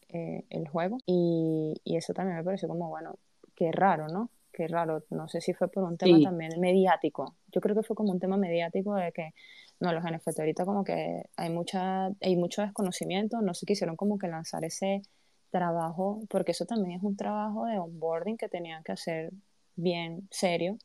[0.09, 0.99] eh, el juego.
[1.07, 3.19] Y, y, eso también me pareció como, bueno,
[3.55, 4.31] qué raro, ¿no?
[4.55, 7.35] qué raro, no sé si fue por un tema también mediático.
[7.53, 9.35] Yo creo que fue como un tema mediático de que,
[9.81, 14.17] no, los NFT ahorita como que hay, mucha, hay mucho desconocimiento, no se quisieron como
[14.17, 15.03] que lanzar ese
[15.51, 19.33] trabajo, porque eso también es un trabajo de onboarding que tenían que hacer
[19.75, 20.79] bien serio.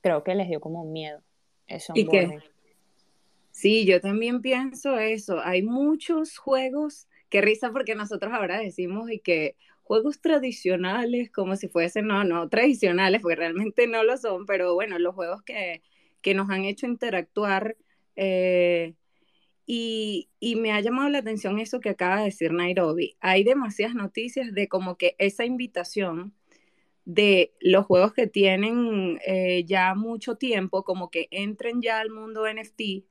[0.00, 1.20] Creo que les dio como miedo
[1.66, 2.40] ese onboarding.
[3.60, 5.40] Sí, yo también pienso eso.
[5.40, 11.68] Hay muchos juegos, qué risa porque nosotros ahora decimos y que juegos tradicionales, como si
[11.68, 15.82] fuesen, no, no tradicionales, porque realmente no lo son, pero bueno, los juegos que,
[16.22, 17.76] que nos han hecho interactuar.
[18.16, 18.94] Eh,
[19.66, 23.16] y, y, me ha llamado la atención eso que acaba de decir Nairobi.
[23.20, 26.34] Hay demasiadas noticias de como que esa invitación
[27.04, 32.46] de los juegos que tienen eh, ya mucho tiempo, como que entren ya al mundo
[32.46, 33.04] NFT,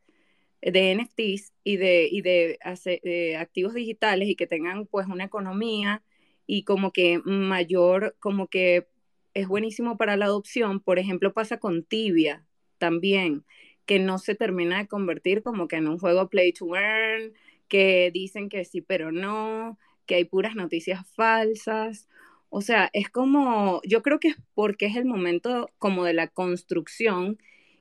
[0.62, 2.60] de NFTs y de, y de,
[3.04, 6.04] de activos digitales y que tengan pues una economía
[6.46, 8.88] y como que mayor, como que
[9.34, 10.80] es buenísimo para la adopción.
[10.80, 12.46] Por ejemplo, pasa con Tibia
[12.78, 13.46] también,
[13.86, 17.34] que no se termina de convertir como que en un juego play to earn,
[17.68, 22.10] que dicen que sí, pero no, que hay puras noticias falsas.
[22.50, 26.28] O sea, es como, yo creo que es porque es el momento como de la
[26.28, 27.38] construcción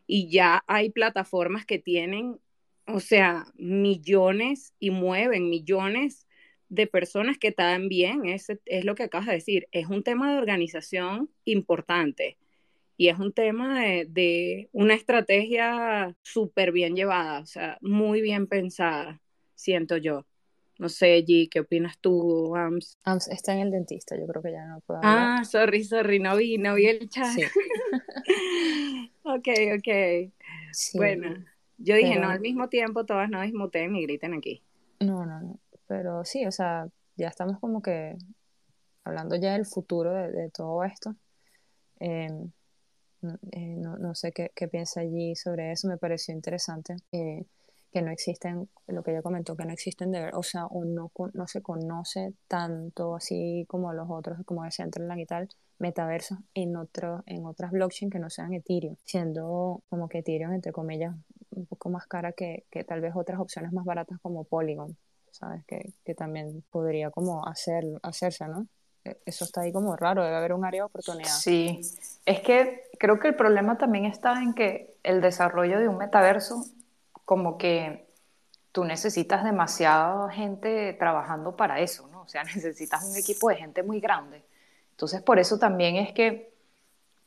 [0.07, 2.39] y ya hay plataformas que tienen,
[2.89, 6.27] o sea, millones y mueven millones
[6.71, 10.39] de personas que también, es, es lo que acabas de decir, es un tema de
[10.39, 12.37] organización importante
[12.97, 19.21] y es un tema de, una estrategia súper bien llevada, o sea, muy bien pensada,
[19.55, 20.27] siento yo.
[20.79, 22.99] No sé, G, ¿qué opinas tú, Ams?
[23.03, 25.41] Ams está en el dentista, yo creo que ya no puedo hablar.
[25.41, 27.35] Ah, sorry, sorry, no vi, no vi el chat.
[27.35, 27.43] Sí.
[29.25, 30.33] ok, ok.
[30.95, 31.45] Bueno,
[31.79, 34.63] yo dije, no al mismo tiempo, todas no dismuten y griten aquí.
[35.01, 35.61] No, no, no.
[35.87, 38.17] Pero sí, o sea, ya estamos como que
[39.05, 41.15] hablando ya del futuro de, todo esto.
[42.01, 42.51] Em,
[43.53, 46.97] eh, no, no, sé qué, qué, piensa allí sobre eso, me pareció interesante.
[47.13, 47.47] Eh,
[47.93, 50.85] que no existen, lo que ella comentó, que no existen de ver, o sea, o
[50.85, 55.49] no, no se conoce tanto así como los otros, como decía la y tal,
[55.79, 60.73] metaversos en, otro, en otras blockchain que no sean Ethereum, siendo como que Ethereum, entre
[60.73, 61.15] comillas,
[61.51, 64.97] un poco más cara que, que tal vez otras opciones más baratas como Polygon.
[65.39, 65.65] ¿sabes?
[65.67, 68.67] Que, que también podría como hacer, hacerse, ¿no?
[69.05, 71.31] E, eso está ahí como raro, debe haber un área de oportunidad.
[71.31, 71.81] Sí,
[72.27, 76.65] es que creo que el problema también está en que el desarrollo de un metaverso,
[77.25, 78.09] como que
[78.73, 82.23] tú necesitas demasiada gente trabajando para eso, ¿no?
[82.23, 84.45] O sea, necesitas un equipo de gente muy grande.
[84.99, 86.53] Entonces, por eso también es que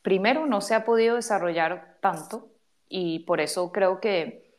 [0.01, 2.49] primero no se ha podido desarrollar tanto
[2.89, 4.57] y por eso creo que,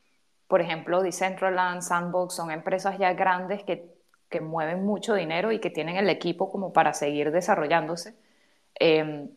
[0.49, 3.95] por ejemplo, Decentraland, Sandbox son empresas ya grandes que,
[4.31, 8.15] que mueven mucho dinero y que tienen el equipo como para seguir desarrollándose.
[8.77, 9.29] Em,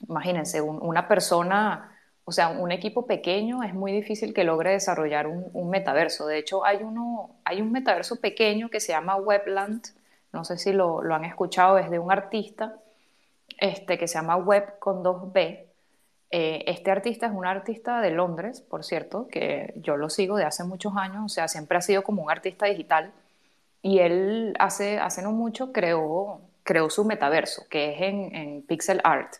[0.00, 5.70] imagínense, una persona, o sea, un equipo pequeño es muy difícil que logre desarrollar un,
[5.70, 6.26] metaverso.
[6.26, 9.82] De hecho, hay, uno, hay un metaverso pequeño que se llama Webland,
[10.34, 12.78] no sé si lo, lo han escuchado, es de un artista
[13.58, 15.66] este, que se llama Web con 2B.
[16.30, 20.44] Eh, este artista es un artista de Londres, por cierto, que yo lo sigo de
[20.44, 23.12] hace muchos años, o sea, siempre ha sido como un artista digital.
[23.82, 29.34] Y él hace, hace no mucho creó, creó su metaverso, que es en, pixel art.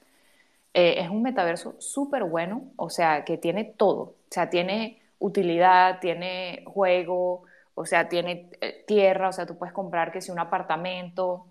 [0.75, 4.01] Eh, es un metaverso súper bueno, o sea, que tiene todo.
[4.01, 7.43] O sea, tiene utilidad, tiene juego,
[7.75, 11.47] o sea, tiene eh, tierra, o sea, tú puedes comprar que si un apartamento,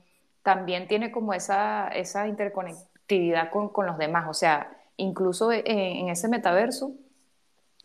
[0.48, 6.08] también tiene como esa, esa interconectividad con, con los demás, o sea, incluso en, en,
[6.08, 6.94] ese metaverso,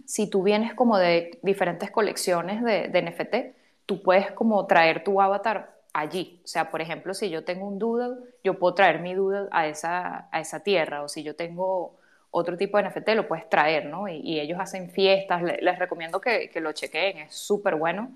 [0.06, 5.20] si tú vienes como de diferentes colecciones de, de, NFT, tú puedes como traer tu
[5.20, 9.12] avatar allí, o sea, por ejemplo, si yo tengo un doodle, yo puedo traer mi
[9.12, 11.96] doodle a esa, a esa tierra, o si yo tengo
[12.30, 14.06] otro tipo de NFT, lo puedes traer, ¿no?
[14.06, 18.12] Y, ellos hacen fiestas, les, les recomiendo que, que lo chequeen, es súper bueno.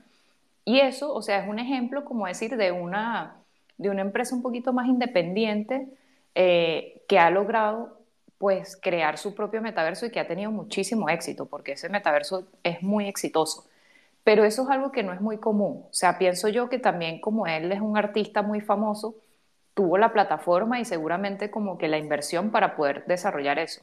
[0.64, 3.42] Y eso, o sea, es un ejemplo, como decir, de una
[3.78, 5.88] de una empresa un poquito más independiente
[6.34, 8.00] eh, que ha logrado
[8.38, 12.82] pues crear su propio metaverso y que ha tenido muchísimo éxito, porque ese metaverso es
[12.82, 13.66] muy exitoso.
[14.24, 15.84] Pero eso es algo que no es muy común.
[15.88, 19.14] O sea, pienso yo que también como él es un artista muy famoso,
[19.74, 23.82] tuvo la plataforma y seguramente como que la inversión para poder desarrollar eso.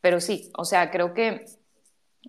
[0.00, 1.46] Pero sí, o sea, creo que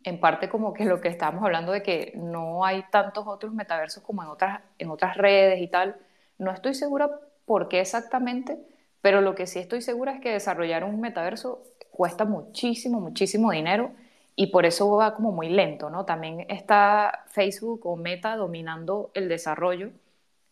[0.04, 4.04] en parte como que lo que estábamos hablando de que no hay tantos otros metaversos
[4.04, 5.98] como en otras, en otras redes y tal,
[6.38, 7.10] no estoy segura
[7.46, 8.58] por qué exactamente,
[9.02, 13.92] pero lo que sí estoy segura es que desarrollar un metaverso cuesta muchísimo, muchísimo dinero
[14.36, 16.06] y por eso va como muy lento, ¿no?
[16.06, 19.92] También está Facebook o Meta dominando el desarrollo.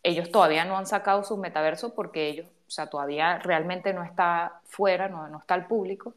[0.04, 4.62] Ellos todavía no han sacado su metaverso porque ellos, o sea, todavía realmente no está
[4.66, 6.14] fuera, no, no está al público.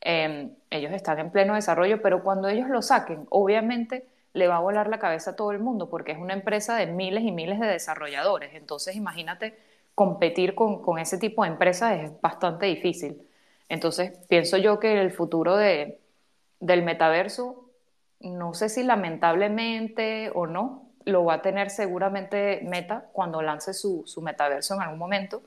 [0.00, 4.60] Eh, ellos están en pleno desarrollo, pero cuando ellos lo saquen, obviamente le va a
[4.60, 7.60] volar la cabeza a todo el mundo porque es una empresa de miles y miles
[7.60, 8.54] de desarrolladores.
[8.54, 9.58] Entonces, imagínate,
[9.94, 13.28] competir con, con ese tipo de empresas es bastante difícil.
[13.68, 16.00] Entonces, pienso yo que el futuro de,
[16.60, 17.70] del metaverso,
[18.20, 24.04] no sé si lamentablemente o no, lo va a tener seguramente Meta cuando lance su,
[24.06, 25.42] su metaverso en algún momento,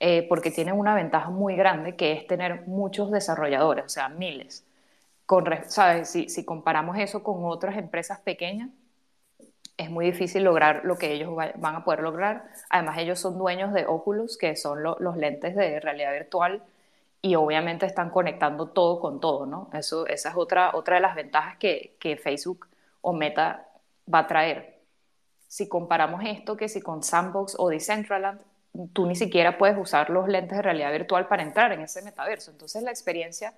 [0.00, 4.64] eh, porque tiene una ventaja muy grande que es tener muchos desarrolladores, o sea, miles
[5.26, 6.10] con, ¿sabes?
[6.10, 8.70] Si, si, comparamos eso con otras empresas pequeñas,
[9.76, 12.44] es muy difícil lograr lo que ellos van a poder lograr.
[12.70, 16.62] Además, ellos son dueños de Oculus, que son lo, los lentes de realidad virtual,
[17.22, 19.70] y obviamente están conectando todo con todo, ¿no?
[19.72, 22.68] Eso, esa es otra, otra de las ventajas que, que Facebook
[23.00, 23.66] o Meta
[24.12, 24.74] va a traer.
[25.48, 28.40] Si comparamos esto que si con Sandbox o Decentraland,
[28.92, 32.50] tú ni siquiera puedes usar los lentes de realidad virtual para entrar en ese metaverso.
[32.50, 33.54] Entonces la experiencia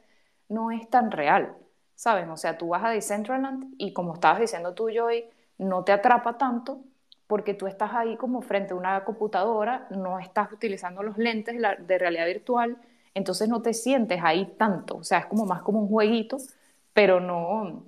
[0.48, 1.54] no es tan real,
[1.94, 2.30] ¿saben?
[2.30, 5.24] O sea, tú vas a Decentraland y como estabas diciendo tú, Joy,
[5.58, 6.80] no te atrapa tanto
[7.26, 11.98] porque tú estás ahí como frente a una computadora, no estás utilizando los lentes de
[11.98, 12.76] realidad virtual,
[13.14, 16.36] entonces no te sientes ahí tanto, o sea, es como más como un jueguito,
[16.92, 17.84] pero no,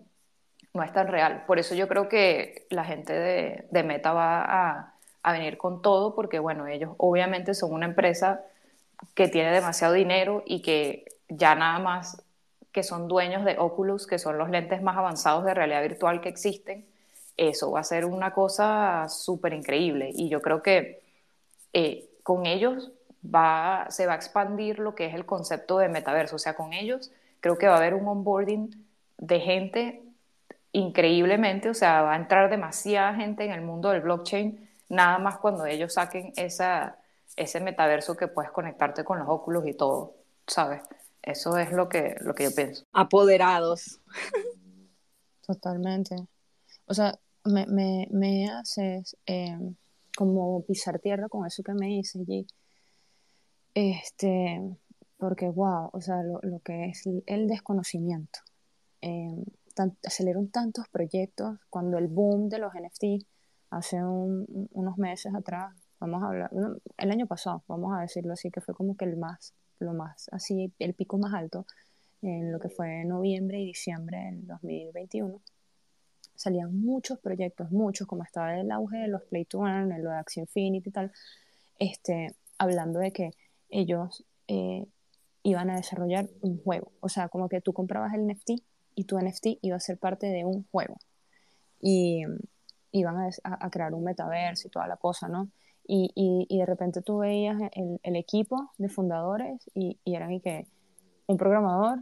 [0.74, 1.44] no es tan real.
[1.46, 5.82] Por eso yo creo que la gente de, de Meta va a, a venir con
[5.82, 8.42] todo, porque bueno, ellos obviamente son una empresa
[9.14, 12.22] que tiene demasiado dinero y que ya nada más
[12.72, 16.28] que son dueños de Oculus, que son los lentes más avanzados de realidad virtual que
[16.28, 16.86] existen,
[17.36, 20.10] eso va a ser una cosa súper increíble.
[20.12, 21.02] Y yo creo que
[21.72, 22.90] eh, con ellos
[23.24, 26.36] va, se va a expandir lo que es el concepto de metaverso.
[26.36, 27.10] O sea, con ellos
[27.40, 28.70] creo que va a haber un onboarding
[29.18, 30.02] de gente
[30.72, 35.38] increíblemente, o sea, va a entrar demasiada gente en el mundo del blockchain, nada más
[35.38, 36.98] cuando ellos saquen esa,
[37.36, 40.14] ese metaverso que puedes conectarte con los óculos y todo,
[40.46, 40.82] ¿sabes?
[41.28, 42.86] Eso es lo que, lo que yo pienso.
[42.90, 44.00] Apoderados.
[45.46, 46.16] Totalmente.
[46.86, 49.58] O sea, me, me, me haces eh,
[50.16, 52.46] como pisar tierra con eso que me dices, G.
[53.74, 54.74] Este,
[55.18, 58.38] porque, wow, o sea, lo, lo que es el desconocimiento.
[59.02, 59.44] Eh,
[60.06, 63.26] aceleran tantos proyectos cuando el boom de los NFT
[63.68, 66.50] hace un, unos meses atrás, vamos a hablar,
[66.96, 70.28] el año pasado, vamos a decirlo así, que fue como que el más lo más
[70.32, 71.66] así, el pico más alto,
[72.22, 75.40] en lo que fue noviembre y diciembre del 2021,
[76.34, 80.16] salían muchos proyectos, muchos, como estaba el auge de los Play to Earn, lo de
[80.16, 81.12] Axie Infinity y tal,
[81.78, 83.30] este, hablando de que
[83.68, 84.86] ellos eh,
[85.42, 86.92] iban a desarrollar un juego.
[87.00, 88.50] O sea, como que tú comprabas el NFT
[88.94, 90.96] y tu NFT iba a ser parte de un juego.
[91.80, 92.24] Y
[92.92, 95.50] iban a, a crear un metaverso y toda la cosa, ¿no?
[95.90, 100.32] Y, y, y de repente tú veías el, el equipo de fundadores y, y eran
[100.32, 100.66] y que
[101.26, 102.00] un programador,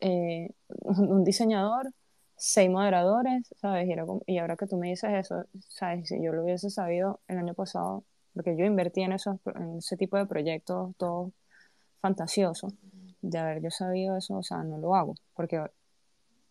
[0.00, 1.92] eh, un diseñador,
[2.36, 3.88] seis moderadores, ¿sabes?
[3.88, 6.08] Y, era y, ahora que tú me dices eso, ¿sabes?
[6.08, 8.04] Si yo lo hubiese sabido el año pasado,
[8.34, 11.32] porque yo invertí en, esos, en ese tipo de proyectos, todo
[12.00, 12.68] fantasioso,
[13.22, 15.64] de haber yo sabido eso, o sea, no lo hago, porque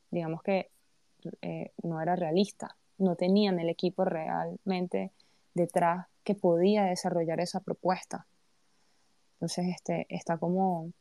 [0.09, 0.71] digamos que
[1.41, 5.11] eh, no era realista, no tenían el equipo realmente
[5.53, 8.26] detrás que podía desarrollar esa propuesta.
[9.36, 10.91] Entonces, este, está como,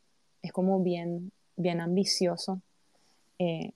[0.41, 2.61] es como bien, bien ambicioso
[3.39, 3.71] eh,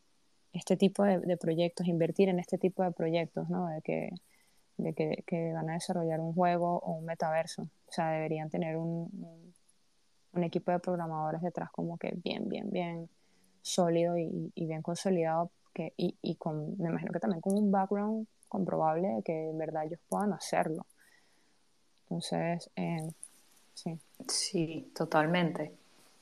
[0.53, 3.67] este tipo de, proyectos, invertir en este tipo de proyectos, ¿no?
[3.67, 4.11] De que,
[4.77, 7.63] de que, que, van a desarrollar un juego o un metaverso.
[7.63, 9.53] O sea, deberían tener un,
[10.33, 13.09] un, equipo de programadores detrás como que bien, bien, bien
[13.61, 17.71] sólido y, y bien consolidado que, y, y, con, me imagino que también con un
[17.71, 20.85] background comprobable de que en verdad ellos puedan hacerlo.
[22.09, 23.11] Entonces, eh,
[23.73, 23.99] sí.
[24.27, 25.73] Sí, totalmente.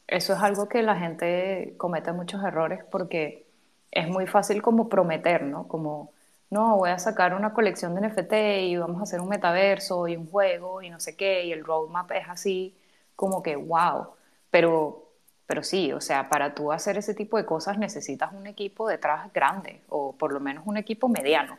[0.07, 3.45] Eso es algo que la gente comete muchos errores porque
[3.91, 5.67] es muy fácil como prometer, ¿no?
[5.67, 6.11] Como,
[6.49, 8.33] no, voy a sacar una colección de NFT
[8.63, 11.63] y vamos a hacer un metaverso y un juego y no sé qué, y el
[11.63, 12.75] roadmap es así,
[13.15, 14.07] como que, wow.
[14.51, 15.09] Pero,
[15.47, 19.31] pero sí, o sea, para tú hacer ese tipo de cosas necesitas un equipo detrás
[19.33, 21.57] grande, o por lo menos un equipo mediano.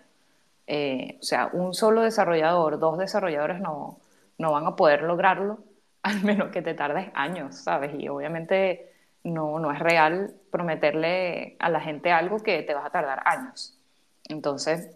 [0.66, 3.98] Eh, o sea, un solo desarrollador, dos desarrolladores no,
[4.38, 5.58] no van a poder lograrlo,
[6.02, 7.92] al menos que te tardes años, ¿sabes?
[7.98, 8.92] Y obviamente
[9.24, 13.76] no, no es real prometerle a la gente algo que te vas a tardar años.
[14.28, 14.90] Entonces,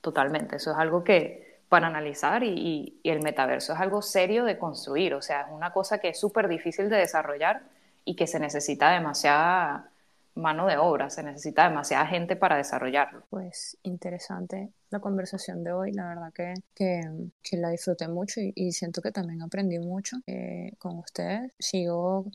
[0.00, 4.58] totalmente, eso es algo que para analizar y, y el metaverso es algo serio de
[4.58, 7.62] construir, o sea, es una cosa que es súper difícil de desarrollar
[8.04, 9.88] y que se necesita demasiada
[10.34, 13.22] mano de obra, se necesita demasiada gente para desarrollarlo.
[13.30, 17.02] Pues interesante la conversación de hoy, la verdad que, que,
[17.42, 21.52] que la disfruté mucho y, y, siento que también aprendí mucho eh, con ustedes.
[21.58, 22.30] Sigo,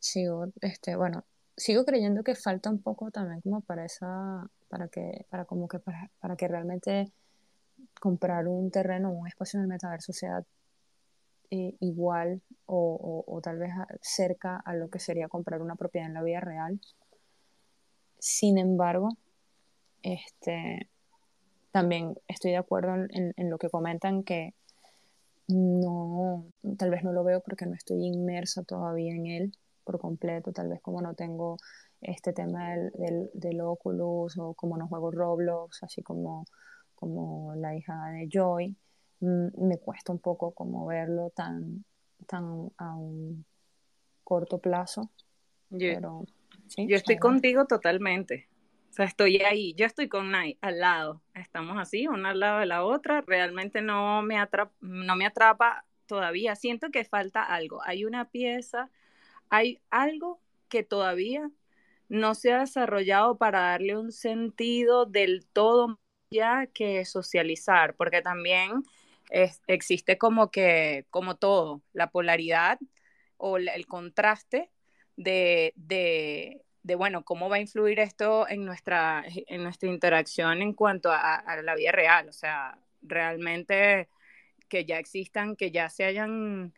[0.00, 1.24] sigo, este, bueno,
[1.56, 5.78] sigo creyendo que falta un poco también como para esa, para que, para como que
[5.78, 7.12] para, para que realmente
[8.00, 10.44] comprar un terreno, un espacio en el metaverso sea
[11.50, 13.70] eh, igual o, o, o, tal vez
[14.02, 16.80] cerca a lo que sería comprar una propiedad en la vida real.
[18.18, 19.16] Sin embargo,
[20.02, 20.88] este,
[21.78, 24.52] también estoy de acuerdo en, en, lo que comentan que
[25.46, 26.44] no,
[26.76, 29.52] tal vez no lo veo porque no estoy inmersa todavía en él
[29.84, 31.56] por completo, tal vez como no tengo
[32.00, 36.46] este tema del, del, del Oculus o como no juego Roblox, así como,
[36.96, 38.76] como la hija de Joy,
[39.20, 41.84] mm, me cuesta un poco como verlo tan,
[42.26, 43.44] tan a un
[44.24, 45.10] corto plazo.
[45.70, 46.24] pero
[46.76, 48.47] yo estoy contigo totalmente.
[48.98, 51.22] Sea, estoy ahí, yo estoy con Nai al lado.
[51.32, 53.20] Estamos así, una al lado de la otra.
[53.20, 56.56] Realmente no me, atrapa, no me atrapa todavía.
[56.56, 57.80] Siento que falta algo.
[57.84, 58.90] Hay una pieza,
[59.50, 61.48] hay algo que todavía
[62.08, 66.00] no se ha desarrollado para darle un sentido del todo
[66.32, 68.82] ya que socializar, porque también
[69.68, 72.80] existe como que, como todo, la polaridad
[73.36, 74.72] o el contraste
[75.16, 80.72] de, de, de, bueno, cómo va a influir esto en nuestra, en nuestra interacción en
[80.72, 82.28] cuanto a, a, la vida real.
[82.28, 84.08] O sea, realmente
[84.68, 86.74] que ya existan, que ya se hayan,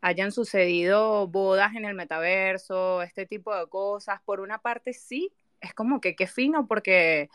[0.00, 4.20] hayan sucedido bodas en el metaverso, este tipo de cosas.
[4.24, 7.28] Por una parte, sí, es como que qué fino, porque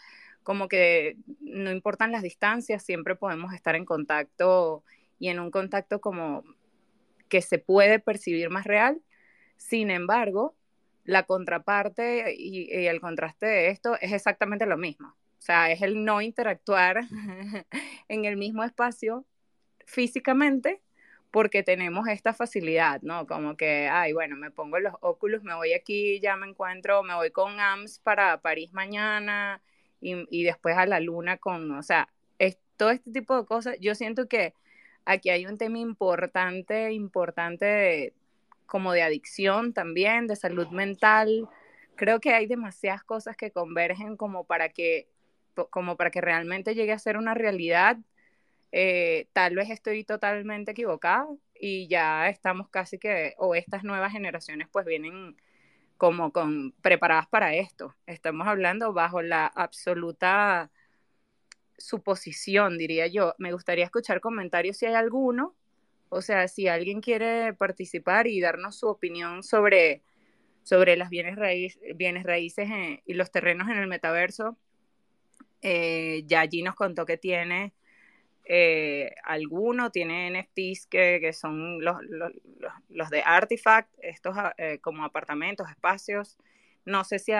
[0.44, 4.84] como que no importan las distancias, siempre podemos estar en contacto
[5.20, 6.44] y en un contacto como
[7.30, 9.02] que se puede percibir más real
[9.58, 10.56] sin embargo,
[11.06, 15.10] la contraparte y, el contraste de esto es exactamente lo mismo.
[15.10, 17.02] O sea, es el no interactuar
[18.10, 19.26] en el mismo espacio
[19.86, 20.82] físicamente
[21.32, 23.28] porque tenemos esta facilidad, ¿no?
[23.28, 27.14] Como que, ay, bueno, me pongo los óculos, me voy aquí, ya me encuentro, me
[27.14, 29.62] voy con AMS para París mañana
[30.02, 33.78] y, y después a la luna con, o sea, es, todo este tipo de cosas.
[33.82, 34.54] Yo siento que
[35.04, 38.14] aquí hay un tema importante, importante
[38.66, 41.48] como de adicción también, de salud mental.
[41.96, 45.08] Creo que hay demasiadas cosas que convergen como para que,
[45.70, 47.98] como para que realmente llegue a ser una realidad.
[48.72, 54.68] Eh, tal vez estoy totalmente equivocado y ya estamos casi que, o estas nuevas generaciones
[54.72, 55.38] pues vienen
[55.98, 57.96] como con preparadas para esto.
[58.06, 60.72] Estamos hablando bajo la absoluta
[61.78, 63.34] suposición, diría yo.
[63.38, 65.56] Me gustaría escuchar comentarios si hay alguno
[66.10, 70.02] o sea, si alguien quiere participar y darnos su opinión sobre,
[70.64, 72.70] sobre las bienes, raíz, bienes raíces
[73.06, 74.58] y los terrenos en el metaverso,
[75.62, 77.74] eh, ya allí nos contó que tiene
[78.48, 82.32] eh, alguno, tiene NFTs que, que son los, los,
[82.90, 86.38] los, de Artifact, estos eh, como apartamentos, espacios.
[86.86, 87.32] No sé si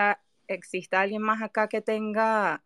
[0.48, 2.64] exista alguien más acá que tenga,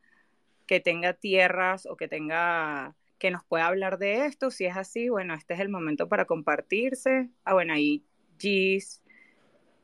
[0.67, 4.51] que tenga tierras o que tenga que nos pueda hablar de esto.
[4.51, 7.31] Si es así, bueno, este es el momento para compartirse.
[7.45, 8.05] Ah, bueno, ahí
[8.39, 9.03] Gis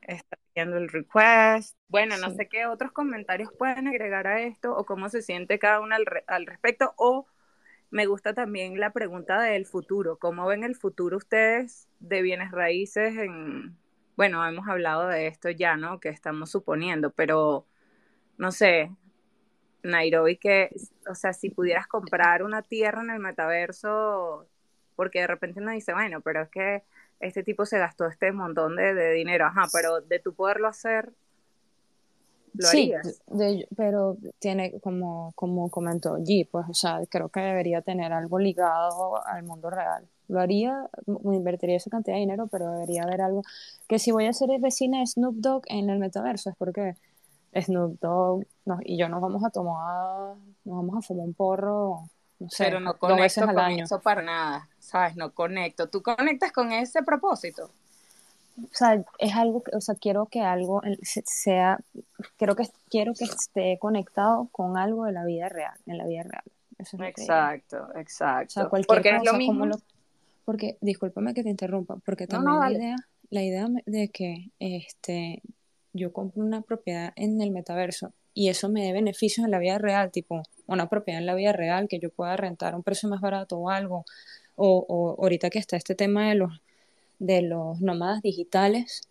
[0.02, 1.76] está viendo el request.
[1.88, 5.80] Bueno, no sé qué otros comentarios pueden agregar a esto o cómo se siente cada
[5.80, 7.26] uno al, al respecto o
[7.90, 10.18] me gusta también la pregunta del futuro.
[10.18, 13.76] ¿Cómo ven el futuro ustedes de bienes raíces en,
[14.16, 16.00] bueno, hemos hablado de esto ya, ¿no?
[16.00, 17.66] Que estamos suponiendo, pero
[18.38, 18.90] no sé,
[19.90, 20.70] Nairobi, que,
[21.08, 24.46] o sea, si pudieras comprar una tierra en el metaverso,
[24.94, 26.82] porque de repente uno dice, bueno, pero es que
[27.20, 31.12] este tipo se gastó este montón de, de dinero, ajá, pero de tu poderlo hacer,
[32.60, 32.92] sí,
[33.76, 39.24] pero tiene, como, como comentó G, pues, o sea, creo que debería tener algo ligado
[39.26, 40.06] al mundo real.
[40.28, 43.42] Lo haría, me invertiría esa cantidad de dinero, pero debería haber algo
[43.88, 46.96] que si voy a ser vecina de Snoop Dogg en el metaverso es porque
[47.60, 48.46] Snoop Dogg
[48.84, 52.80] y yo nos vamos a tomar, nos vamos a fumar un porro, no sé, pero
[52.80, 55.16] no conecto con eso para nada, ¿sabes?
[55.16, 55.88] No conecto.
[55.88, 57.70] ¿Tú conectas con ese propósito?
[58.62, 61.78] o sea, es algo, o sea, quiero que algo sea,
[62.36, 66.22] creo que quiero que esté conectado con algo de la vida real, en la vida
[66.22, 66.44] real.
[67.06, 68.70] exacto, exacto.
[68.86, 69.66] porque es lo mismo.
[70.44, 72.96] porque, discúlpame que te interrumpa, porque también la idea,
[73.30, 75.42] la idea de que este
[75.96, 79.78] yo compro una propiedad en el metaverso y eso me dé beneficios en la vida
[79.78, 83.08] real, tipo una propiedad en la vida real que yo pueda rentar a un precio
[83.08, 84.04] más barato o algo,
[84.56, 86.60] o, o ahorita que está este tema de los
[87.18, 89.08] de los nómadas digitales,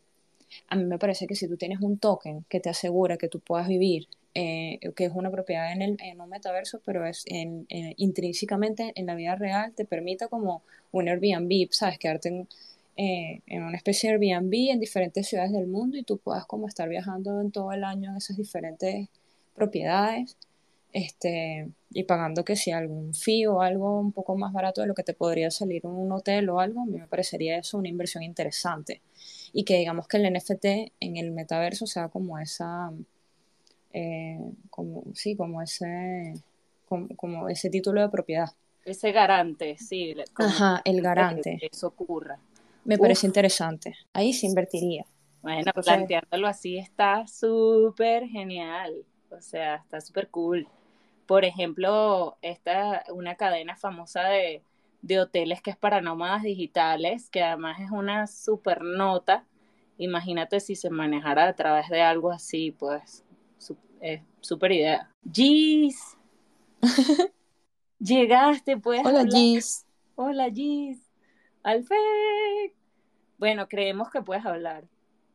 [0.67, 3.39] a mí me parece que si tú tienes un token que te asegura que tú
[3.39, 7.65] puedas vivir, eh, que es una propiedad en, el, en un metaverso, pero es en,
[7.69, 11.97] intrínsecamente en la vida real, te permite como un Airbnb, ¿sabes?
[11.97, 12.47] Quedarte en,
[12.97, 16.67] eh, en una especie de Airbnb en diferentes ciudades del mundo y tú puedas como
[16.67, 19.09] estar viajando en todo el año en esas diferentes
[19.53, 20.37] propiedades
[20.95, 24.93] este, y pagando que si algún fee o algo un poco más barato de lo
[24.93, 28.23] que te podría salir un hotel o algo, a mí me parecería eso una inversión
[28.23, 29.01] interesante.
[29.51, 30.65] Y que digamos que el NFT
[31.01, 32.93] en el metaverso sea como esa,
[33.91, 34.39] eh,
[34.69, 36.33] como, sí, como ese,
[36.87, 38.51] como, ese título de propiedad.
[38.85, 40.15] Ese garante, sí.
[40.35, 41.57] Ajá, el garante.
[41.59, 42.39] Que eso ocurra.
[42.85, 43.95] Me parece interesante.
[44.13, 45.05] Ahí se invertiría.
[45.41, 49.05] Bueno, planteándolo así está súper genial.
[49.29, 50.67] O sea, está súper cool
[51.25, 54.61] por ejemplo, esta una cadena famosa de,
[55.01, 59.45] de hoteles que es para nómadas digitales, que además es una super nota.
[59.97, 63.23] Imagínate si se manejara a través de algo así, pues
[64.01, 65.09] es súper idea.
[65.31, 66.17] Gis,
[67.99, 69.01] llegaste, pues.
[69.03, 69.85] Hola, Gis.
[70.15, 71.04] Hola, Gis.
[71.65, 72.71] Alfred.
[73.39, 74.83] Bueno, creemos que puedes hablar.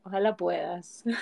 [0.04, 1.04] Ojalá puedas.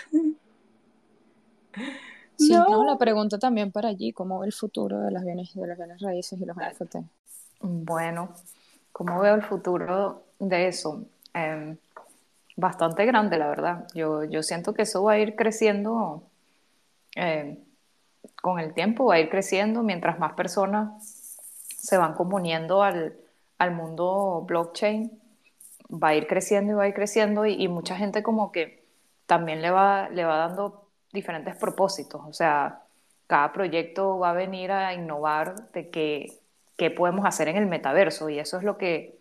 [2.37, 2.85] Sí, no.
[2.85, 6.01] la pregunta también para allí, ¿cómo ve el futuro de las bienes, de las bienes
[6.01, 6.97] raíces y los NFT?
[7.61, 8.33] Bueno,
[8.93, 11.05] ¿cómo veo el futuro de eso?
[11.35, 11.77] Em,
[12.57, 13.89] bastante grande, la verdad.
[13.93, 16.23] Yo, yo siento que eso va a ir creciendo
[17.17, 17.59] em,
[18.41, 21.03] con el tiempo, va a ir creciendo mientras más personas
[21.77, 23.17] se van comuniendo al,
[23.59, 25.21] al mundo blockchain,
[25.91, 28.85] va a ir creciendo y va a ir creciendo y, mucha gente como que
[29.27, 32.83] también le va, le va dando diferentes propósitos, o sea,
[33.27, 36.39] cada proyecto va a venir a innovar de qué,
[36.77, 39.19] qué podemos hacer en el metaverso y eso es lo que,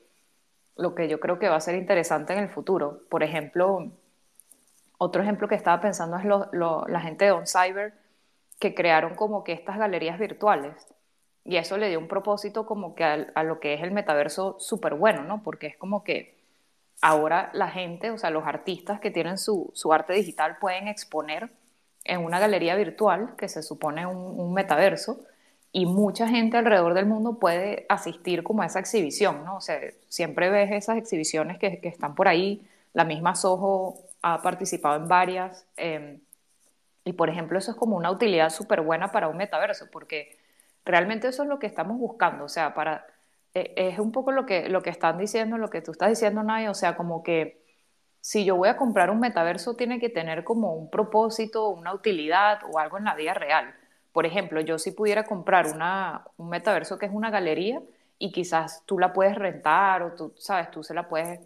[0.76, 3.02] lo que yo creo que va a ser interesante en el futuro.
[3.10, 3.92] Por ejemplo,
[4.98, 7.94] otro ejemplo que estaba pensando es la gente de OnCyber
[8.60, 10.88] que crearon como que estas galerías virtuales
[11.48, 14.96] y eso le dio un propósito como que a, lo que es el metaverso súper
[14.96, 15.42] bueno, ¿no?
[15.44, 16.36] Porque es como que
[17.02, 21.50] ahora la gente, o sea, los artistas que tienen su, su arte digital pueden exponer
[22.04, 25.22] en una galería virtual que se supone un, metaverso
[25.72, 29.56] y mucha gente alrededor del mundo puede asistir como a esa exhibición, ¿no?
[29.58, 29.80] O sea,
[30.10, 35.08] siempre ves esas exhibiciones que, que están por ahí, la misma Soho ha participado en
[35.08, 36.20] varias em,
[37.06, 40.37] y por ejemplo eso es como una utilidad súper buena para un metaverso porque
[40.88, 43.06] realmente eso es lo que estamos buscando, o sea, para,
[43.54, 46.44] e, es un poco lo que, lo que están diciendo, lo que tú estás diciendo,
[46.44, 47.62] Naya, o sea, como que
[48.22, 52.60] si yo voy a comprar un metaverso, tiene que tener como un propósito, una utilidad
[52.70, 53.74] o algo en la vida real.
[54.12, 57.82] Por ejemplo, yo si pudiera comprar una, un metaverso que es una galería
[58.20, 61.40] y quizás tú la puedes rentar o tú, sabes, tú se la puedes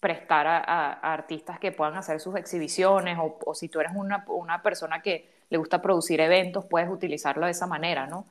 [0.00, 5.02] prestar a, artistas que puedan hacer sus exhibiciones o, si tú eres una, una, persona
[5.02, 8.26] que le gusta producir eventos, puedes utilizarlo de esa manera, ¿no?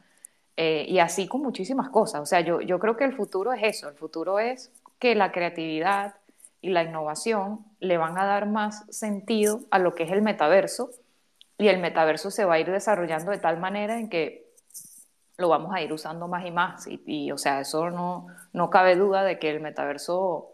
[0.58, 2.22] Eh, y así con muchísimas cosas.
[2.22, 5.32] O sea, yo, yo creo que el futuro es eso, el futuro es que la
[5.32, 6.16] creatividad
[6.62, 10.92] y la innovación le van a dar más sentido a lo que es el metaverso
[11.58, 14.46] y el metaverso se va a ir desarrollando de tal manera en que
[15.38, 16.88] lo vamos a ir usando más y más.
[16.88, 20.54] Y, o sea, eso no, no cabe duda de que el metaverso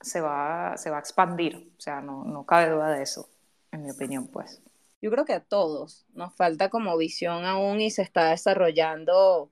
[0.00, 1.72] se va, se va a expandir.
[1.78, 3.28] O sea, no, no cabe duda de eso,
[3.72, 4.62] en mi opinión, pues.
[5.02, 9.50] Yo creo que a todos nos falta como visión aún y se está desarrollando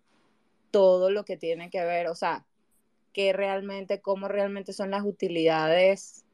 [0.70, 2.44] todo lo que tiene que ver, o sea,
[3.12, 6.24] qué realmente, cómo realmente son las utilidades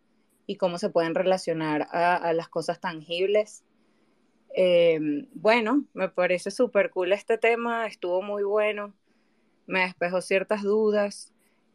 [0.47, 3.63] y cómo se pueden relacionar a, las cosas tangibles.
[4.57, 4.99] Eh,
[5.33, 8.93] bueno, me parece súper cool este tema, estuvo muy bueno,
[9.67, 11.33] me despejó ciertas dudas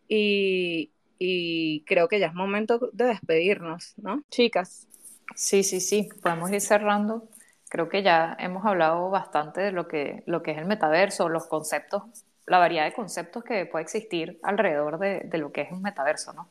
[0.09, 4.23] y, y creo que ya es momento de despedirnos, ¿no?
[4.29, 4.88] Chicas.
[5.35, 7.27] Sí, sí, sí, podemos ir cerrando.
[7.69, 11.45] Creo que ya hemos hablado bastante de lo que, lo que es el metaverso, los
[11.47, 12.03] conceptos,
[12.45, 16.33] la variedad de conceptos que puede existir alrededor de, de lo que es un metaverso,
[16.33, 16.49] ¿no?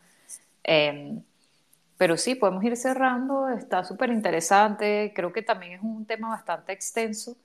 [0.64, 1.22] Em,
[1.98, 6.72] pero sí, podemos ir cerrando, está súper interesante, creo que también es un tema bastante
[6.72, 7.36] extenso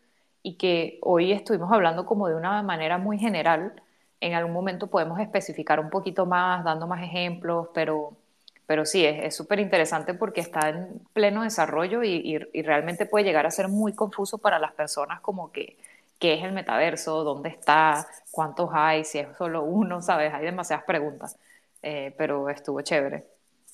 [0.43, 3.73] y que hoy estuvimos hablando como de una manera muy general,
[4.21, 8.17] en algún momento podemos especificar un poquito más, dando más ejemplos, pero,
[8.65, 13.51] pero sí, es súper interesante porque está en pleno desarrollo y, realmente puede llegar a
[13.51, 15.77] ser muy confuso para las personas como que
[16.19, 20.33] qué es el metaverso, dónde está, cuántos hay, si es solo uno, ¿sabes?
[20.33, 21.37] Hay demasiadas preguntas,
[21.81, 23.25] eh, pero estuvo chévere.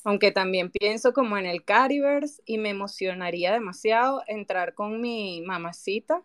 [0.03, 6.23] Aunque también pienso como en el Cariverse y me emocionaría demasiado entrar con mi mamacita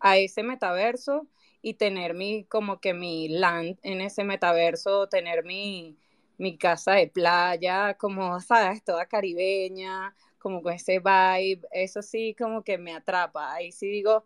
[0.00, 1.26] a ese metaverso
[1.62, 5.96] y tener mi, como que mi land en ese metaverso, tener mi,
[6.38, 12.62] mi casa de playa, como, sabes, toda caribeña, como con ese vibe, eso sí como
[12.62, 14.24] que me atrapa, ahí sí digo,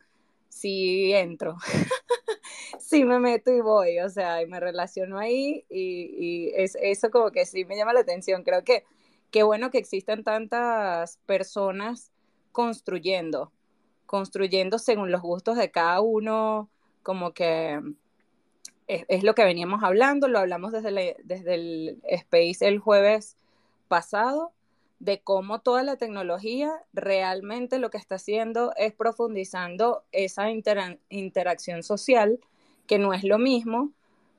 [0.48, 1.56] sí entro,
[2.80, 7.10] sí me meto y voy, o sea, y me relaciono ahí y, y es, eso
[7.10, 8.84] como que sí me llama la atención, creo que
[9.30, 12.10] qué bueno que existan tantas personas
[12.52, 13.52] construyendo,
[14.06, 16.70] construyendo según los gustos de cada uno,
[17.02, 17.80] como que
[18.88, 23.36] es, lo que veníamos hablando, lo hablamos desde, desde el Space el jueves
[23.86, 24.52] pasado,
[24.98, 32.40] de cómo toda la tecnología realmente lo que está haciendo es profundizando esa interacción social,
[32.86, 33.92] que no es lo mismo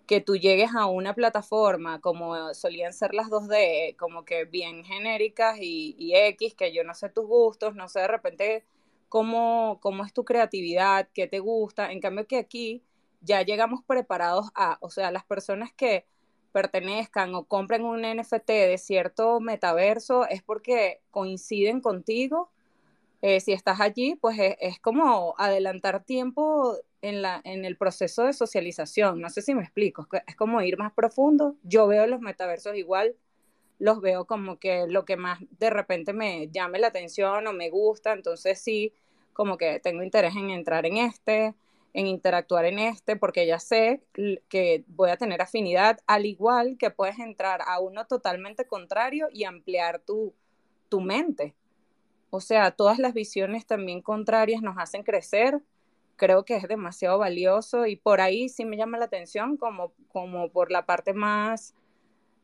[0.07, 5.59] que tú llegues a una plataforma como solían ser las 2D, como que bien genéricas
[5.61, 8.65] y, y X, que yo no sé tus gustos, no sé de repente
[9.07, 11.91] cómo, cómo es tu creatividad, qué te gusta.
[11.91, 12.83] En cambio que aquí
[13.21, 16.05] ya llegamos preparados a, o sea, las personas que
[16.51, 22.49] pertenezcan o compren un NFT de cierto metaverso es porque coinciden contigo.
[23.21, 28.23] Eh, si estás allí, pues es, es, como adelantar tiempo en, la, en el proceso
[28.23, 29.19] de socialización.
[29.19, 31.55] No sé si me explico, es como ir más profundo.
[31.63, 33.15] Yo veo los metaversos igual,
[33.77, 37.69] los veo como que lo que más de repente me llame la atención o me
[37.69, 38.93] gusta, entonces sí,
[39.33, 41.55] como que tengo interés en entrar en este,
[41.93, 44.03] en interactuar en este, porque ya sé
[44.47, 49.43] que voy a tener afinidad, al igual que puedes entrar a uno totalmente contrario y
[49.45, 50.33] ampliar tu,
[50.89, 51.55] tu mente.
[52.29, 55.61] O sea, todas las visiones también contrarias nos hacen crecer.
[56.15, 60.49] Creo que es demasiado valioso y por ahí sí me llama la atención como, como
[60.49, 61.73] por la parte más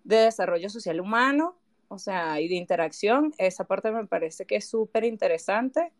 [0.03, 1.57] de desarrollo social humano,
[1.87, 3.33] o sea, y de interacción.
[3.37, 5.91] Esa parte me parece que es súper interesante.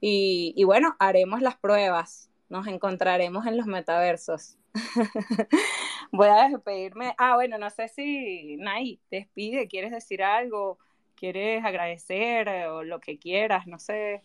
[0.00, 2.31] Y, y, bueno, haremos las pruebas.
[2.52, 4.58] Nos encontraremos en los metaversos.
[6.12, 7.14] Voy a despedirme.
[7.16, 10.76] Ah, bueno, no sé si Nay despide, ¿quieres decir algo?
[11.14, 13.66] ¿Quieres agradecer eh, o lo que quieras?
[13.66, 14.20] No sé.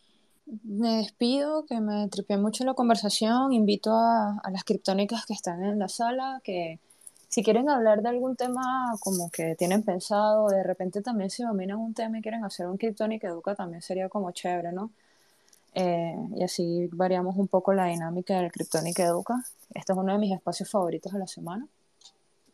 [0.45, 3.53] Me despido, que me tripé mucho la conversación.
[3.53, 6.81] Invito a, a las criptónicas que están en la sala, que
[7.29, 11.77] si quieren hablar de algún tema como que tienen pensado, de repente también si dominan
[11.77, 14.91] un tema y quieren hacer un Kryptonic Educa, también sería como chévere, ¿no?
[15.79, 19.35] Eh, y así variamos un poco la dinámica del Kryptonic Educa.
[19.75, 21.67] Este es uno de mis espacios favoritos de la semana.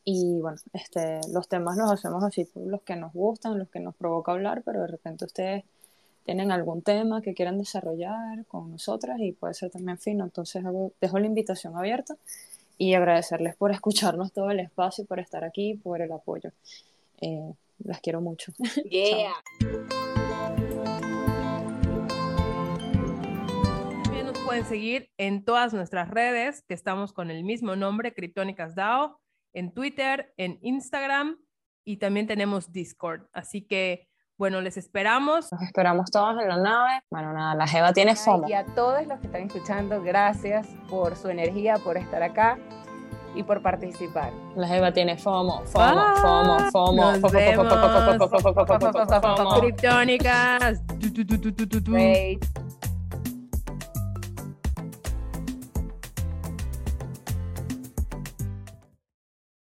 [0.03, 3.95] Y bueno, este, los temas los hacemos así, los que nos gustan, los que nos
[3.95, 5.63] provoca hablar, pero de repente ustedes
[6.25, 10.25] tienen algún tema que quieran desarrollar con nosotras y puede ser también fino.
[10.25, 10.61] Entonces
[10.99, 12.17] dejo la invitación abierta
[12.77, 16.51] y agradecerles por escucharnos todo el espacio, por estar aquí, por el apoyo.
[17.21, 17.53] Eh,
[17.85, 18.51] las quiero mucho.
[18.91, 19.31] Yeah.
[24.53, 29.19] Pueden seguir en todas nuestras redes, que estamos con el mismo nombre, Criptónicas DAO,
[29.51, 31.39] en Twitter, en Instagram
[31.83, 33.23] y también tenemos Discord.
[33.33, 34.07] Así que,
[34.37, 35.51] bueno, les esperamos.
[35.51, 37.01] Nos esperamos todos en la nave.
[37.09, 38.47] Bueno, nada, la Jeva tiene FOMO.
[38.47, 42.59] Y a todos los que están escuchando, gracias por su energía, por estar acá
[43.33, 44.31] y por participar.
[44.55, 47.11] La Jeva tiene FOMO, FOMO, FOMO, FOMO.
[47.31, 47.67] Vemos.
[49.19, 49.59] FOMO.
[49.61, 50.83] Kryptónicas.
[51.85, 52.45] Great.